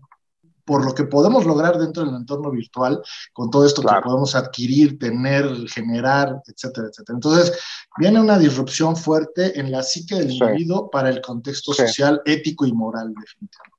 [0.65, 3.01] por lo que podemos lograr dentro del entorno virtual,
[3.32, 7.15] con todo esto que podemos adquirir, tener, generar, etcétera, etcétera.
[7.15, 7.57] Entonces,
[7.97, 12.74] viene una disrupción fuerte en la psique del individuo para el contexto social, ético y
[12.74, 13.76] moral, definitivamente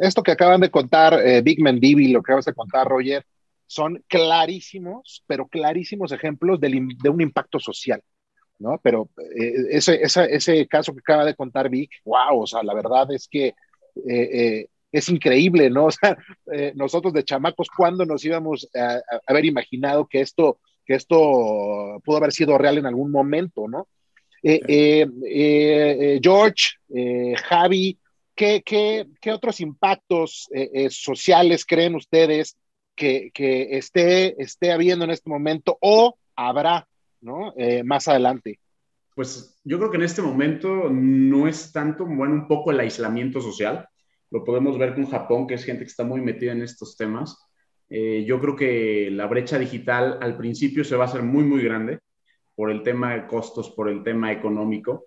[0.00, 3.24] esto que acaban de contar eh, Big Mendivi, lo que acabas de contar Roger,
[3.66, 8.00] son clarísimos, pero clarísimos ejemplos de un impacto social,
[8.58, 8.78] ¿no?
[8.82, 13.10] Pero eh, ese, ese, caso que acaba de contar Vic, wow, o sea, la verdad
[13.12, 13.54] es que
[14.08, 15.86] eh, es increíble, ¿no?
[15.86, 16.16] O sea,
[16.74, 22.32] nosotros de chamacos, ¿cuándo nos íbamos a, haber imaginado que esto, que esto pudo haber
[22.32, 23.88] sido real en algún momento, ¿no?
[26.22, 26.74] George,
[27.48, 27.98] Javi,
[28.34, 32.56] ¿Qué, qué, qué otros impactos eh, eh, sociales creen ustedes
[32.96, 36.86] que, que, esté, esté habiendo en este momento o habrá
[37.20, 37.54] ¿no?
[37.56, 38.58] Eh, más adelante?
[39.14, 43.40] Pues yo creo que en este momento no es tanto, bueno, un poco el aislamiento
[43.40, 43.88] social.
[44.30, 47.38] Lo podemos ver con Japón, que es gente que está muy metida en estos temas.
[47.88, 52.00] yo creo que la brecha digital al principio se va a hacer muy, muy grande
[52.56, 55.06] por el tema de costos, por el tema económico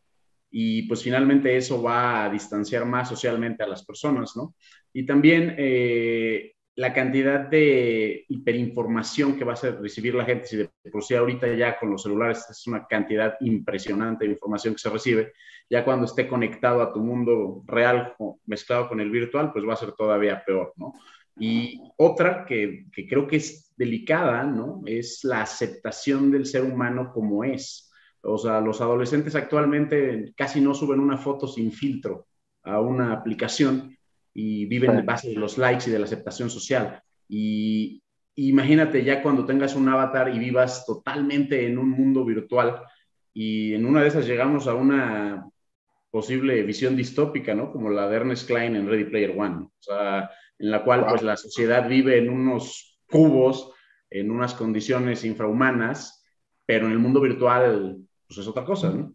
[0.50, 4.56] y pues finalmente eso va a distanciar más socialmente a las personas, ¿no?
[4.94, 10.70] Y también eh, la cantidad de hiperinformación que va a recibir la gente, si de
[10.92, 14.90] por sí ahorita ya con los celulares es una cantidad impresionante de información que se
[14.90, 15.34] recibe,
[15.70, 19.78] ya cuando esté conectado a tu mundo real mezclado con el virtual, pues va a
[19.78, 20.94] ser todavía peor, ¿no?
[21.40, 24.82] Y otra que, que creo que es delicada, ¿no?
[24.86, 27.87] Es la aceptación del ser humano como es
[28.22, 32.28] o sea, los adolescentes actualmente casi no suben una foto sin filtro
[32.64, 33.98] a una aplicación
[34.34, 37.02] y viven en base de los likes y de la aceptación social.
[37.28, 38.02] Y
[38.36, 42.82] imagínate ya cuando tengas un avatar y vivas totalmente en un mundo virtual
[43.34, 45.50] y en una de esas llegamos a una
[46.12, 47.72] posible visión distópica, ¿no?
[47.72, 51.22] Como la de Ernest Klein en Ready Player One, o sea, en la cual pues
[51.22, 53.72] la sociedad vive en unos cubos,
[54.10, 56.26] en unas condiciones infrahumanas,
[56.66, 57.98] pero en el mundo virtual
[58.28, 59.14] pues es otra cosa, ¿no?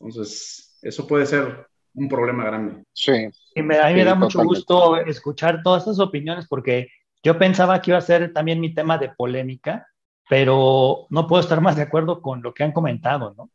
[0.00, 2.84] Entonces, eso puede ser un problema grande.
[2.92, 3.28] Sí.
[3.54, 6.88] Y me, a mí me da mucho gusto escuchar todas estas opiniones porque
[7.22, 9.86] yo pensaba que iba a ser también mi tema de polémica,
[10.28, 13.50] pero no puedo estar más de acuerdo con lo que han comentado, ¿no?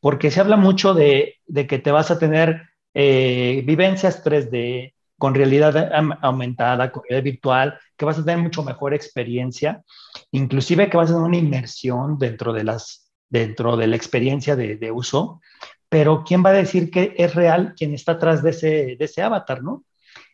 [0.00, 2.62] Porque se habla mucho de, de que te vas a tener
[2.94, 8.92] eh, vivencias 3D, con realidad aumentada, con realidad virtual, que vas a tener mucho mejor
[8.92, 9.84] experiencia,
[10.32, 13.01] inclusive que vas a tener una inmersión dentro de, las,
[13.32, 15.40] dentro de la experiencia de, de uso,
[15.88, 19.22] pero ¿quién va a decir que es real quien está atrás de ese, de ese
[19.22, 19.84] avatar, no?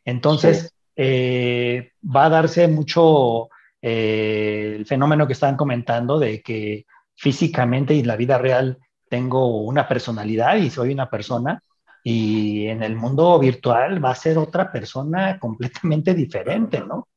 [0.05, 3.49] Entonces, eh, va a darse mucho
[3.80, 8.78] eh, el fenómeno que estaban comentando de que físicamente y en la vida real
[9.09, 11.62] tengo una personalidad y soy una persona,
[12.03, 17.09] y en el mundo virtual va a ser otra persona completamente diferente, ¿no?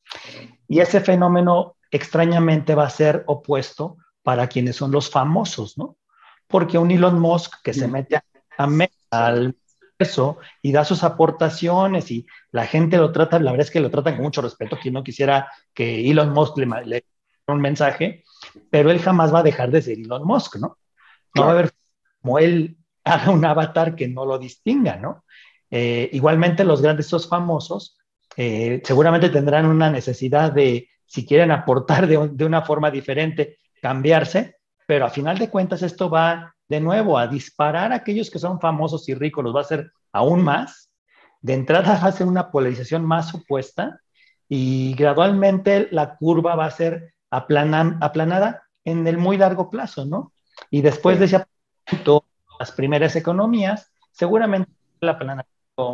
[0.68, 5.98] Y ese fenómeno extrañamente va a ser opuesto para quienes son los famosos, ¿no?
[6.48, 8.24] Porque un Elon Musk que se mete a,
[9.12, 9.56] al
[10.02, 13.90] eso y da sus aportaciones y la gente lo trata, la verdad es que lo
[13.90, 17.06] tratan con mucho respeto, quien no quisiera que Elon Musk le, le
[17.48, 18.24] un mensaje,
[18.70, 20.78] pero él jamás va a dejar de ser Elon Musk, ¿no?
[21.36, 21.72] No va a haber
[22.22, 25.24] como él haga un avatar que no lo distinga, ¿no?
[25.70, 27.98] Eh, igualmente los grandes, estos famosos,
[28.38, 34.58] eh, seguramente tendrán una necesidad de, si quieren aportar de, de, una forma diferente, cambiarse,
[34.86, 38.60] pero a final de cuentas esto va de nuevo a disparar a aquellos que son
[38.60, 40.90] famosos y ricos, los va a hacer aún más.
[41.42, 44.00] De entrada va a ser una polarización más opuesta
[44.48, 50.34] y gradualmente la curva va a ser aplanada en el muy largo plazo, ¿no?
[50.70, 51.46] Y después de ese
[51.86, 52.26] punto,
[52.60, 55.46] las primeras economías, seguramente la plana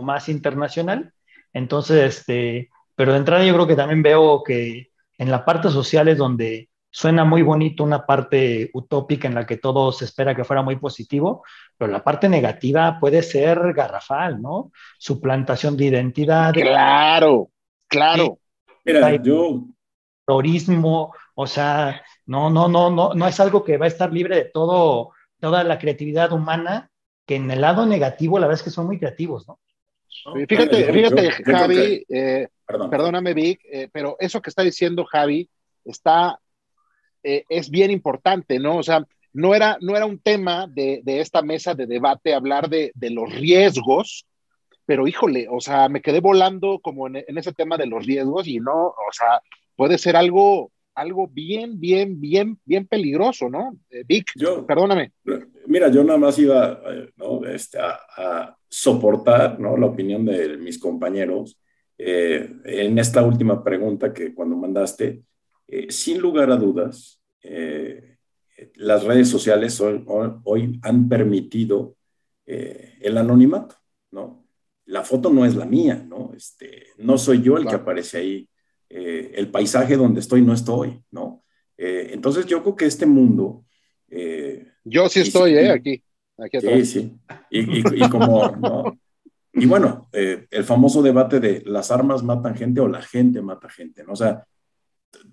[0.02, 1.14] más internacional.
[1.54, 6.08] Entonces, este, pero de entrada yo creo que también veo que en la parte social
[6.08, 10.44] es donde suena muy bonito una parte utópica en la que todo se espera que
[10.44, 11.44] fuera muy positivo,
[11.78, 14.72] pero la parte negativa puede ser garrafal, ¿no?
[14.98, 16.54] Suplantación de identidad.
[16.54, 17.52] Claro,
[17.88, 18.40] claro.
[18.84, 19.66] Mira, yo...
[20.26, 24.36] Terrorismo, o sea, no, no, no, no, no es algo que va a estar libre
[24.36, 26.90] de todo toda la creatividad humana,
[27.28, 29.60] que en el lado negativo la verdad es que son muy creativos, ¿no?
[30.50, 35.48] Fíjate, fíjate, Javi, eh, perdóname, Vic, eh, pero eso que está diciendo Javi
[35.86, 36.40] está,
[37.28, 38.78] eh, es bien importante, ¿no?
[38.78, 42.70] O sea, no era, no era un tema de, de esta mesa de debate hablar
[42.70, 44.26] de, de, los riesgos,
[44.86, 48.48] pero híjole, o sea, me quedé volando como en, en, ese tema de los riesgos
[48.48, 49.42] y no, o sea,
[49.76, 53.78] puede ser algo algo bien, bien, bien, bien peligroso, ¿no?
[53.92, 55.12] Eh, Vic, yo, perdóname.
[55.68, 57.46] Mira, yo nada más iba eh, ¿no?
[57.46, 59.78] este, a, soportar ¿no?
[59.78, 61.58] la opinión de mis compañeros
[61.98, 65.22] eh, en esta última pregunta que cuando mandaste,
[65.90, 67.22] sin lugar a dudas,
[68.76, 70.04] las redes sociales hoy,
[70.44, 71.96] hoy han permitido
[72.46, 73.76] el anonimato,
[74.12, 74.46] ¿no?
[74.86, 76.32] La foto no es la mía, ¿no?
[76.36, 78.50] Este, no soy yo el que aparece ahí
[78.90, 81.44] eh, el paisaje donde estoy no estoy, ¿no?
[81.78, 83.66] Eh, entonces yo creo que este mundo...
[84.10, 85.72] Eh, yo sí estoy, ¿eh?
[85.72, 86.02] Aquí,
[86.38, 86.74] aquí atrás.
[86.74, 87.18] Sí, sí.
[87.50, 88.98] Y, y, como, ¿no?
[89.52, 94.04] Y bueno, el famoso debate de las armas matan gente o la gente mata gente,
[94.06, 94.14] ¿no?
[94.14, 94.46] O sea,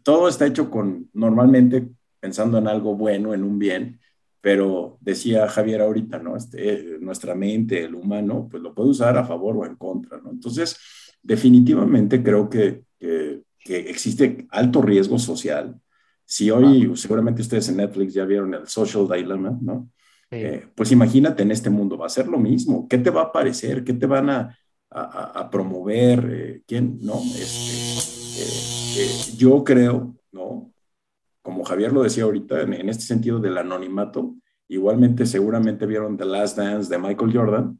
[0.02, 1.88] todo está hecho con, normalmente
[2.20, 4.00] pensando en algo bueno, en un bien,
[4.40, 6.36] pero decía Javier ahorita, ¿no?
[6.36, 10.30] Este, nuestra mente, el humano, pues lo puede usar a favor o en contra, ¿no?
[10.30, 10.78] Entonces,
[11.22, 15.74] definitivamente creo que, que, existe alto riesgo social.
[16.26, 19.88] Si hoy, seguramente ustedes en Netflix ya vieron el Social Dilemma, ¿no?
[20.30, 22.88] Eh, pues imagínate en este mundo, va a ser lo mismo.
[22.88, 23.84] ¿Qué te va a parecer?
[23.84, 24.58] ¿Qué te van a,
[25.00, 26.28] a, a promover?
[26.30, 26.98] Eh, ¿Quién?
[27.02, 28.42] No, este,
[29.02, 30.70] eh, yo creo, ¿no?
[31.42, 34.34] Como Javier lo decía ahorita, en, en, este sentido del anonimato,
[34.68, 37.78] igualmente seguramente vieron The Last Dance de Michael Jordan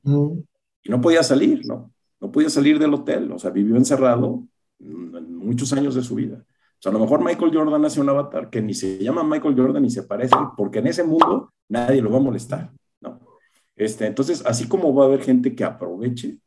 [0.83, 1.95] y no podía salir, ¿no?
[2.25, 4.47] no podía salir del hotel, o sea, vivió encerrado
[4.79, 6.39] muchos años de su vida.
[6.39, 9.55] O sea, a lo mejor Michael Jordan hace un avatar que ni se llama Michael
[9.55, 13.21] Jordan ni se parece, porque en ese mundo nadie lo va a molestar, ¿no?
[13.77, 16.39] Este, entonces, así como va a haber gente que aproveche,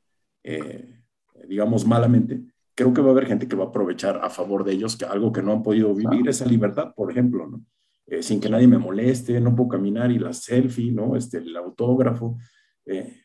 [0.48, 1.04] eh,
[1.48, 2.42] digamos, malamente,
[2.74, 5.06] creo que va a haber gente que va a aprovechar a favor de ellos, que
[5.06, 7.62] algo que no han podido vivir, esa libertad, por ejemplo, ¿no?
[8.06, 11.18] Eh, sin que nadie me moleste, no puedo caminar y la selfie, ¿no?
[11.18, 12.38] Este, el autógrafo.
[12.86, 13.22] Eh,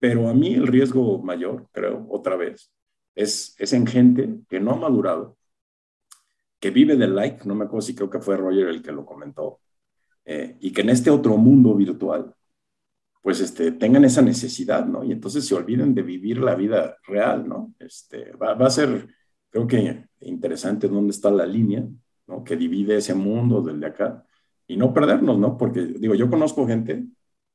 [0.00, 2.72] pero a mí el riesgo mayor, creo, otra vez,
[3.14, 5.36] es, es en gente que no ha madurado,
[6.58, 9.06] que vive del like, no me acuerdo si creo que fue Roger el que lo
[9.06, 9.60] comentó,
[10.24, 12.34] eh, y que en este otro mundo virtual,
[13.26, 15.02] pues este, tengan esa necesidad, ¿no?
[15.02, 17.74] Y entonces se olviden de vivir la vida real, ¿no?
[17.76, 19.08] Este, va, a ser,
[19.50, 21.84] creo que interesante dónde está la línea,
[22.28, 22.44] ¿no?
[22.44, 24.24] Que divide ese mundo del de acá
[24.68, 25.56] y no perdernos, ¿no?
[25.58, 27.04] Porque, digo, yo conozco gente,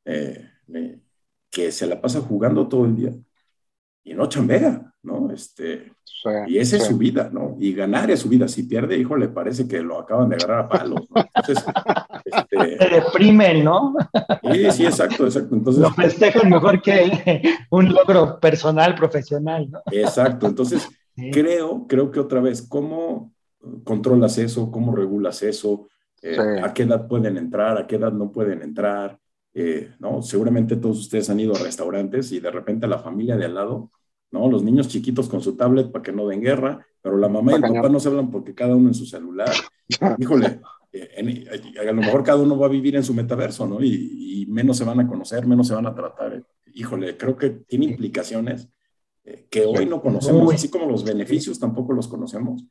[0.04, 0.50] eh,
[1.50, 3.16] que se la pasa jugando todo el día
[4.04, 5.32] y no chambea, ¿no?
[5.32, 5.92] Este,
[6.48, 7.56] y esa es su vida, ¿no?
[7.60, 8.48] Y ganar es su vida.
[8.48, 11.08] Si pierde, hijo, le parece que lo acaban de agarrar a palos.
[11.10, 11.24] ¿no?
[11.34, 11.66] Entonces,
[12.26, 12.78] este...
[12.78, 13.96] Se deprimen, ¿no?
[14.52, 15.56] Sí, sí, exacto, exacto.
[15.56, 19.82] Entonces, lo festejan mejor que un logro personal, profesional, ¿no?
[19.92, 20.48] Exacto.
[20.48, 20.88] Entonces,
[21.32, 23.34] creo, creo que otra vez, ¿cómo
[23.84, 24.72] controlas eso?
[24.72, 25.88] ¿Cómo regulas eso?
[26.22, 27.78] Eh, ¿A qué edad pueden entrar?
[27.78, 29.18] ¿A qué edad no pueden entrar?
[29.54, 30.22] Eh, ¿no?
[30.22, 33.92] Seguramente todos ustedes han ido a restaurantes y de repente la familia de al lado
[34.32, 34.50] ¿no?
[34.50, 37.56] Los niños chiquitos con su tablet para que no den guerra, pero la mamá y
[37.56, 39.52] el papá no se hablan porque cada uno en su celular.
[40.20, 40.62] Híjole,
[40.94, 41.46] eh,
[41.80, 43.84] a lo mejor cada uno va a vivir en su metaverso, ¿no?
[43.84, 46.44] Y, menos se van a conocer, menos se van a tratar.
[46.74, 48.68] Híjole, creo que tiene implicaciones
[49.24, 52.66] eh, que hoy no conocemos, así como los beneficios tampoco los conocemos.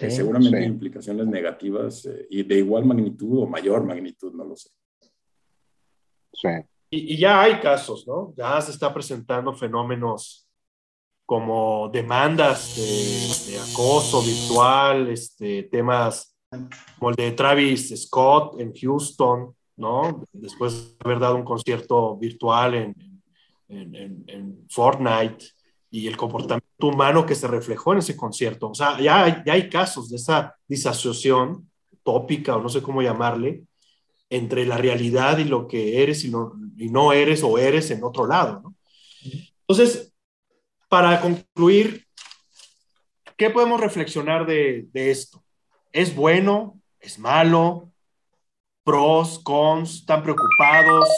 [0.00, 4.70] Eh, seguramente implicaciones negativas y de igual magnitud o mayor magnitud, no lo sé.
[6.40, 6.48] Sí.
[6.90, 8.32] Y, y ya hay casos, ¿no?
[8.36, 10.46] Ya se está presentando fenómenos
[11.26, 16.36] como demandas de, acoso virtual, este, temas
[16.98, 20.24] como el de Travis Scott en Houston, ¿no?
[20.32, 23.22] Después de haber dado un concierto virtual en,
[23.68, 25.44] en, en, Fortnite
[25.90, 28.70] y el comportamiento humano que se reflejó en ese concierto.
[28.70, 31.68] O sea, ya ya hay casos de esa disasociación
[32.04, 33.64] tópica o no sé cómo llamarle
[34.30, 36.32] entre la realidad y lo que eres y,
[36.76, 38.74] y no eres o eres en otro lado.
[39.68, 40.12] Entonces,
[40.88, 42.06] para concluir,
[43.36, 45.42] ¿qué podemos reflexionar de, esto?
[45.92, 46.80] ¿Es bueno?
[47.00, 47.90] ¿Es malo?
[48.84, 49.40] ¿Pros?
[49.40, 49.96] ¿Cons?
[49.96, 51.08] ¿Están preocupados?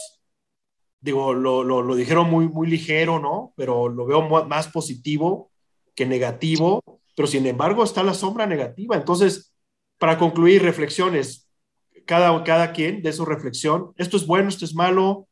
[1.00, 3.52] Digo, lo, dijeron muy, muy ligero, ¿no?
[3.56, 5.50] Pero lo veo más positivo
[5.94, 6.82] que negativo,
[7.14, 8.96] pero sin embargo está la sombra negativa.
[8.96, 9.52] Entonces,
[9.98, 11.47] para concluir, reflexiones,
[12.08, 15.28] cada, cada quien de su reflexión, esto es bueno, esto es malo,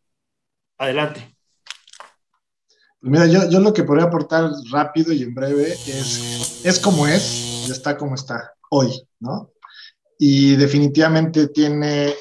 [0.77, 1.35] adelante.
[3.01, 7.64] Mira, yo, yo lo que podría aportar rápido y en breve es, es como es
[7.66, 9.51] y está como está hoy, ¿no?
[10.18, 12.14] Y definitivamente tiene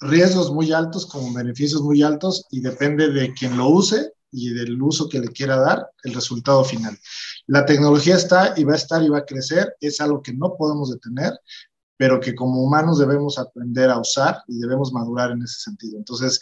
[0.00, 4.82] riesgos muy altos como beneficios muy altos y depende de quien lo use y del
[4.82, 6.98] uso que le quiera dar el resultado final.
[7.46, 10.56] La tecnología está y va a estar y va a crecer, es algo que no
[10.58, 11.32] podemos detener,
[11.96, 15.98] pero que como humanos debemos aprender a usar y debemos madurar en ese sentido.
[15.98, 16.40] Entonces,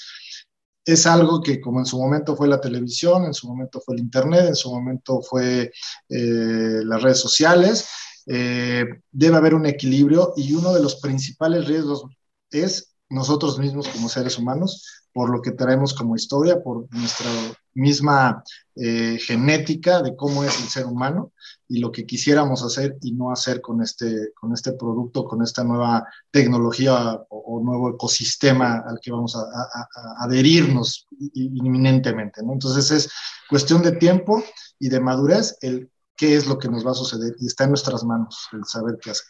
[0.84, 4.00] es algo que como en su momento fue la televisión, en su momento fue el
[4.00, 5.72] Internet, en su momento fue
[6.08, 7.88] eh, las redes sociales,
[8.26, 12.04] eh, debe haber un equilibrio y uno de los principales riesgos
[12.50, 17.30] es nosotros mismos como seres humanos, por lo que traemos como historia, por nuestra
[17.74, 18.42] misma
[18.74, 21.32] eh, genética de cómo es el ser humano
[21.68, 25.64] y lo que quisiéramos hacer y no hacer con este, con este producto, con esta
[25.64, 32.40] nueva tecnología o, nuevo ecosistema al que vamos a, adherirnos inminentemente.
[32.40, 33.12] Entonces es
[33.48, 34.42] cuestión de tiempo
[34.78, 37.70] y de madurez el qué es lo que nos va a suceder y está en
[37.70, 39.26] nuestras manos el saber qué hacer.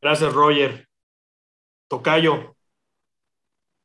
[0.00, 0.88] Gracias, Roger.
[1.88, 2.55] Tocayo,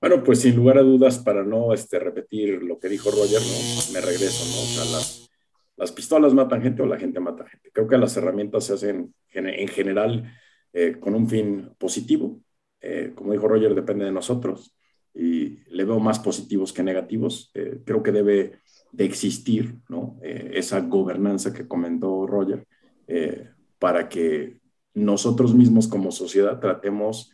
[0.01, 3.93] bueno, pues sin lugar a dudas, para no este, repetir lo que dijo Roger, ¿no?
[3.93, 4.61] me regreso, ¿no?
[4.61, 5.29] O sea, las,
[5.77, 7.69] las pistolas matan gente o la gente mata gente.
[7.71, 10.31] Creo que las herramientas se hacen en general
[10.73, 12.41] eh, con un fin positivo.
[12.79, 14.75] Eh, como dijo Roger, depende de nosotros
[15.13, 17.51] y le veo más positivos que negativos.
[17.53, 18.59] Eh, creo que debe
[18.91, 20.17] de existir ¿no?
[20.21, 22.67] esa gobernanza que comentó Roger
[23.79, 24.59] para que
[24.93, 27.31] nosotros mismos como sociedad tratemos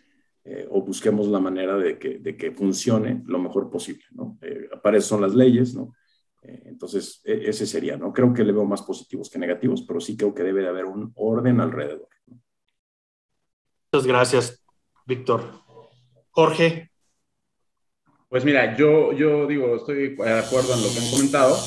[0.50, 4.38] eh, o busquemos la manera de que, de que, funcione lo mejor posible, ¿no?
[4.42, 5.94] Eh, para eso son las leyes, ¿no?
[6.42, 8.14] Eh, entonces, e, ese sería, ¿no?
[8.14, 10.86] Creo que le veo más positivos que negativos, pero sí creo que debe de haber
[10.86, 12.08] un orden alrededor.
[13.92, 14.64] Muchas gracias,
[15.06, 15.52] Víctor.
[16.32, 16.92] Jorge.
[18.30, 21.58] Pues mira, yo, yo digo, estoy de acuerdo en lo que han comentado.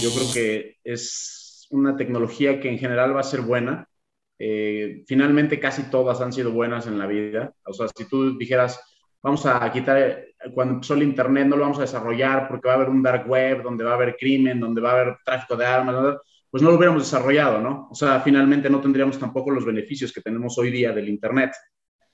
[0.00, 3.89] Yo creo que es una tecnología que en general va a ser buena
[4.42, 7.52] eh, finalmente casi todas han sido buenas en la vida.
[7.62, 8.80] O sea, si tú dijeras,
[9.22, 10.24] vamos a quitar,
[10.54, 13.28] cuando empezó el Internet no lo vamos a desarrollar porque va a haber un dark
[13.28, 16.16] web donde va a haber crimen, donde va a haber tráfico de armas,
[16.50, 17.88] pues no lo hubiéramos desarrollado, ¿no?
[17.90, 21.52] O sea, finalmente no tendríamos tampoco los beneficios que tenemos hoy día del Internet.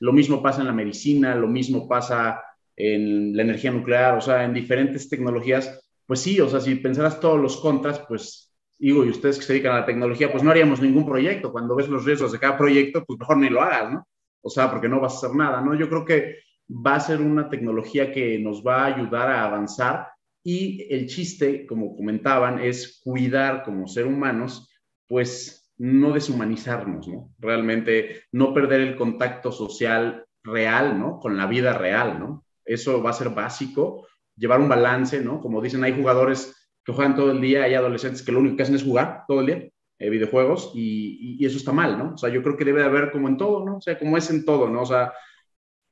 [0.01, 2.43] Lo mismo pasa en la medicina, lo mismo pasa
[2.75, 5.81] en la energía nuclear, o sea, en diferentes tecnologías.
[6.05, 8.46] Pues sí, o sea, si pensaras todos los contras, pues
[8.79, 11.53] digo, y ustedes que se dedican a la tecnología, pues no haríamos ningún proyecto.
[11.53, 14.07] Cuando ves los riesgos de cada proyecto, pues mejor ni lo hagas, ¿no?
[14.43, 15.75] O sea, porque no vas a hacer nada, ¿no?
[15.75, 16.37] Yo creo que
[16.69, 20.09] va a ser una tecnología que nos va a ayudar a avanzar
[20.43, 24.71] y el chiste, como comentaban, es cuidar como ser humanos,
[25.09, 27.31] pues no deshumanizarnos, ¿no?
[27.39, 31.19] Realmente no perder el contacto social real, ¿no?
[31.19, 32.45] Con la vida real, ¿no?
[32.65, 34.07] Eso va a ser básico,
[34.37, 35.41] llevar un balance, ¿no?
[35.41, 38.63] Como dicen, hay jugadores que juegan todo el día, hay adolescentes que lo único que
[38.63, 39.69] hacen es jugar todo el día.
[39.99, 42.15] videojuegos y, y, eso está mal, ¿no?
[42.15, 43.79] O sea, yo creo que debe de haber como en todo, ¿no?
[43.79, 44.83] O sea, como es en todo, ¿no?
[44.83, 45.13] O sea,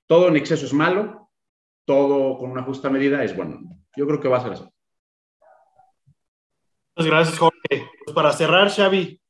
[0.07, 1.31] todo en exceso es malo,
[1.85, 3.61] todo con una justa medida es bueno.
[3.97, 4.73] Yo creo que va a ser eso.
[6.97, 7.91] Muchas gracias, Jorge.
[8.05, 9.21] Pues para cerrar, Xavi.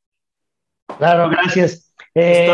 [0.99, 1.95] Claro, gracias.
[2.15, 2.47] Eh,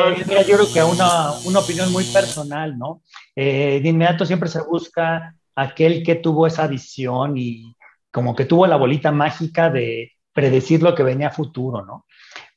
[0.48, 3.02] yo creo que una, una opinión muy personal, ¿no?
[3.34, 7.76] Eh, de inmediato siempre se busca aquel que tuvo esa visión y
[8.10, 12.06] como que tuvo la bolita mágica de predecir lo que venía a futuro, ¿no?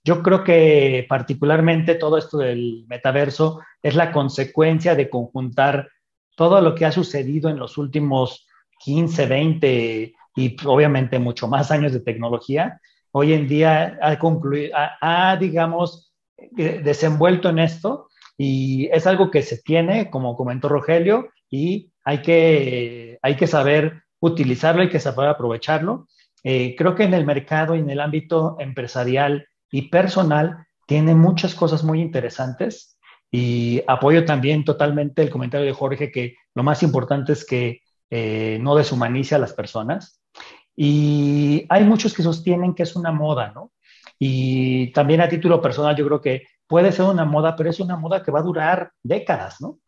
[0.03, 5.89] Yo creo que particularmente todo esto del metaverso es la consecuencia de conjuntar
[6.35, 8.45] todo lo que ha sucedido en los últimos
[8.79, 12.81] 15, 20 y obviamente mucho más años de tecnología.
[13.11, 19.41] Hoy en día ha concluido, ha, digamos, eh, desenvuelto en esto y es algo que
[19.41, 25.27] se tiene, como comentó Rogelio, y hay que, hay que saber utilizarlo, hay que saber
[25.27, 26.07] aprovecharlo.
[26.43, 31.55] Eh, creo que en el mercado y en el ámbito empresarial y personal tiene muchas
[31.55, 32.97] cosas muy interesantes
[33.31, 38.59] y apoyo también totalmente el comentario de Jorge que lo más importante es que eh,
[38.61, 40.21] no deshumanice a las personas.
[40.75, 43.71] Y hay muchos que sostienen que es una moda, ¿no?
[44.19, 47.97] Y también a título personal yo creo que puede ser una moda, pero es una
[47.97, 49.79] moda que va a durar décadas, ¿no?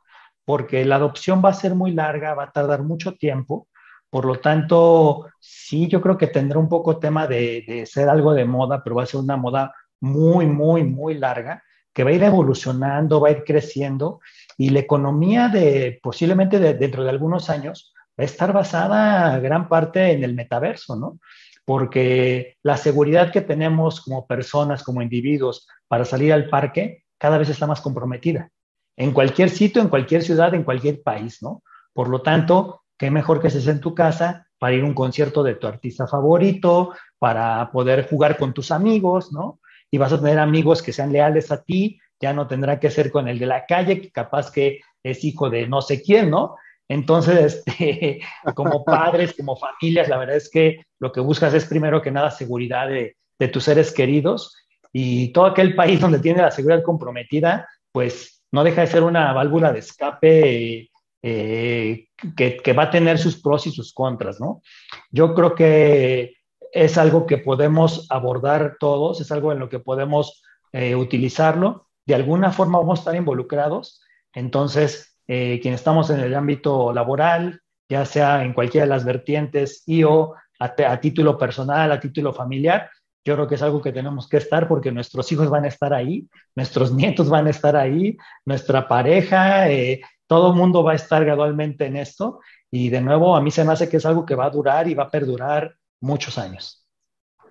[0.44, 3.68] Porque la adopción va a ser muy larga, va a tardar mucho tiempo.
[4.10, 8.46] Por lo tanto, sí, yo creo que tendrá un poco tema de, ser algo de
[8.46, 12.24] moda, pero va a ser una moda muy, muy, muy larga, que va a ir
[12.24, 14.20] evolucionando, va a ir creciendo
[14.58, 20.12] y la economía de posiblemente dentro de algunos años va a estar basada gran parte
[20.12, 21.20] en el metaverso, ¿no?
[21.66, 27.50] Porque la seguridad que tenemos como personas, como individuos, para salir al parque, cada vez
[27.50, 28.50] está más comprometida.
[28.96, 31.64] En cualquier sitio, en cualquier ciudad, en cualquier país, ¿no?
[31.94, 35.44] Por lo tanto, qué mejor que estés en tu casa para ir a un concierto
[35.44, 39.60] de tu artista favorito, para poder jugar con tus amigos, ¿no?
[39.96, 43.12] y vas a tener amigos que sean leales a ti, ya no tendrá que ser
[43.12, 46.58] con el de la calle, que capaz que es hijo de no sé quién, ¿no?
[46.90, 48.20] Entonces, este,
[48.54, 52.30] como padres, como familias, la verdad es que lo que buscas es primero que nada
[52.30, 53.16] seguridad de,
[53.54, 54.54] tus seres queridos
[54.92, 59.32] y todo aquel país donde tiene la seguridad comprometida, pues no deja de ser una
[59.32, 60.90] válvula de escape
[61.28, 64.62] eh, que, va a tener sus pros y sus contras, ¿no?
[65.10, 66.36] Yo creo que
[66.72, 71.88] es algo que podemos abordar todos, es algo en lo que podemos eh, utilizarlo.
[72.06, 74.04] De alguna forma vamos a estar involucrados.
[74.34, 77.60] Entonces, eh, quienes estamos en el ámbito laboral,
[77.90, 82.92] ya sea en cualquiera de las vertientes y o a, título personal, a título familiar,
[83.26, 85.92] yo creo que es algo que tenemos que estar porque nuestros hijos van a estar
[85.92, 88.16] ahí, nuestros nietos van a estar ahí,
[88.46, 92.40] nuestra pareja, eh, todo el mundo va a estar gradualmente en esto.
[92.72, 94.88] Y de nuevo, a mí se me hace que es algo que va a durar
[94.88, 96.86] y va a perdurar muchos años.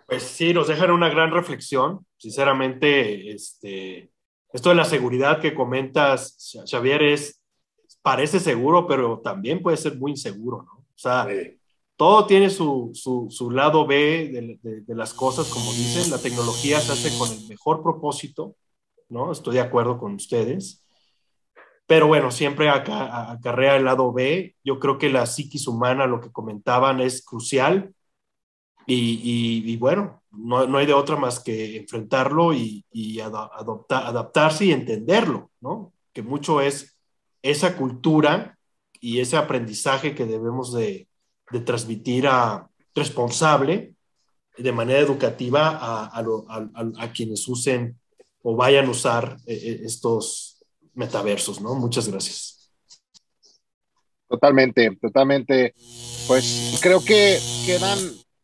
[0.07, 2.07] Pues sí, nos dejan una gran reflexión.
[2.17, 4.11] Sinceramente, este,
[4.53, 7.41] esto de la seguridad que comentas, Xavier, es,
[8.03, 10.73] parece seguro, pero también puede ser muy inseguro, ¿no?
[10.73, 11.27] O sea,
[11.97, 16.93] todo tiene su, su, lado B de, de, las cosas, como dicen, la tecnología se
[16.93, 18.55] hace con el mejor propósito,
[19.09, 19.33] ¿no?
[19.33, 20.84] Estoy de acuerdo con ustedes.
[21.87, 24.57] Pero bueno, siempre acá, acarrea el lado B.
[24.65, 27.95] Yo creo que la psiquis humana, lo que comentaban, es crucial
[28.87, 35.51] y, bueno, no, no, hay de otra más que enfrentarlo y, y adaptarse y entenderlo,
[35.61, 35.93] ¿no?
[36.13, 36.99] Que mucho es
[37.43, 38.59] esa cultura
[39.01, 41.09] y ese aprendizaje que debemos de,
[41.51, 43.95] de transmitir a responsable
[44.57, 47.99] de manera educativa a, a, a, quienes usen
[48.43, 50.54] o vayan a usar eh, eh, estos
[50.95, 51.75] metaversos, ¿no?
[51.75, 52.71] Muchas gracias.
[54.29, 55.75] Totalmente, totalmente.
[56.27, 57.99] Pues creo que quedan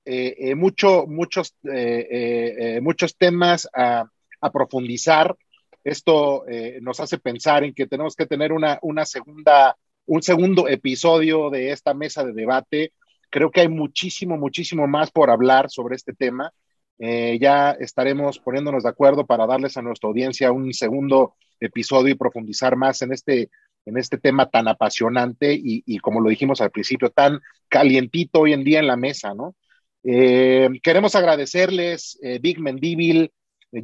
[0.05, 4.05] eh, eh, mucho, muchos, eh, muchos temas a,
[4.53, 5.37] profundizar.
[5.85, 6.45] Esto
[6.81, 9.77] nos hace pensar en que tenemos que tener una, una segunda,
[10.07, 12.93] un segundo episodio de esta mesa de debate.
[13.31, 16.53] Creo que hay muchísimo, muchísimo más por hablar sobre este tema.
[17.01, 22.77] Ya estaremos poniéndonos de acuerdo para darles a nuestra audiencia un segundo episodio y profundizar
[22.77, 23.51] más en este,
[23.87, 28.65] en este tema tan apasionante y, como lo dijimos al principio, tan calientito hoy en
[28.65, 29.55] día en la mesa, ¿no?
[30.03, 33.29] Eh, queremos agradecerles, eh, Big eh,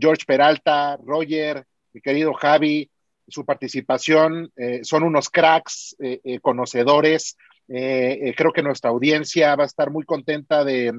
[0.00, 2.90] George Peralta, Roger, mi querido Javi,
[3.28, 4.52] su participación.
[4.82, 5.96] son unos cracks,
[6.42, 7.36] conocedores.
[7.66, 10.92] creo que nuestra audiencia va a estar muy contenta de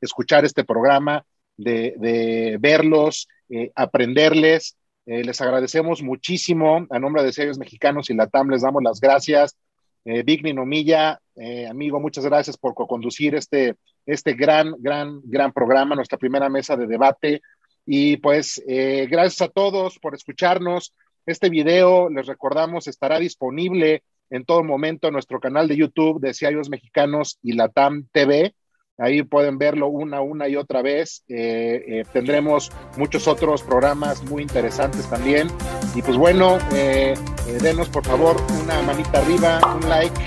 [0.00, 1.24] escuchar este programa,
[1.58, 3.28] de, verlos,
[3.74, 4.76] aprenderles.
[5.04, 6.86] les agradecemos muchísimo.
[6.88, 9.58] A nombre de Serios Mexicanos y la TAM les damos las gracias.
[10.04, 11.20] Big Ninomilla,
[11.68, 13.76] amigo, muchas gracias por conducir este
[14.08, 17.42] este gran, gran, gran programa, nuestra primera mesa de debate.
[17.84, 20.94] Y pues eh, gracias a todos por escucharnos.
[21.26, 26.32] Este video, les recordamos, estará disponible en todo momento en nuestro canal de YouTube de
[26.32, 28.54] Ciayos Mexicanos y Latam TV.
[29.00, 31.22] Ahí pueden verlo una, una y otra vez.
[31.28, 35.46] Eh, eh, tendremos muchos otros programas muy interesantes también.
[35.94, 37.14] Y pues bueno, eh,
[37.62, 40.20] denos por favor una manita arriba, un like,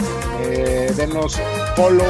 [0.96, 1.40] denos
[1.76, 2.06] follow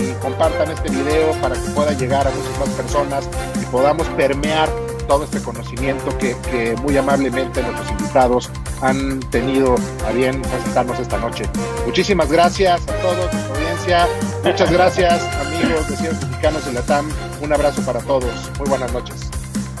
[0.00, 3.30] y compartan este video para que pueda llegar a muchas más personas
[3.60, 4.68] y podamos permear
[5.06, 8.50] todo este conocimiento que, que muy amablemente nuestros invitados
[8.80, 9.74] han tenido
[10.06, 11.44] a bien presentarnos esta noche.
[11.86, 14.08] Muchísimas gracias a todos, nuestra audiencia.
[14.44, 17.08] Muchas gracias, amigos de Ciencias Mexicanos de la TAM.
[17.40, 18.32] Un abrazo para todos.
[18.58, 19.30] Muy buenas noches.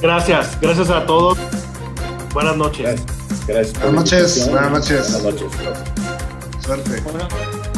[0.00, 1.38] Gracias, gracias a todos.
[2.32, 3.02] Buenas noches.
[3.46, 3.80] Gracias.
[3.80, 4.50] Buenas noches.
[4.50, 5.22] Buenas noches.
[5.22, 5.52] Buenas noches.
[6.64, 7.73] Suerte.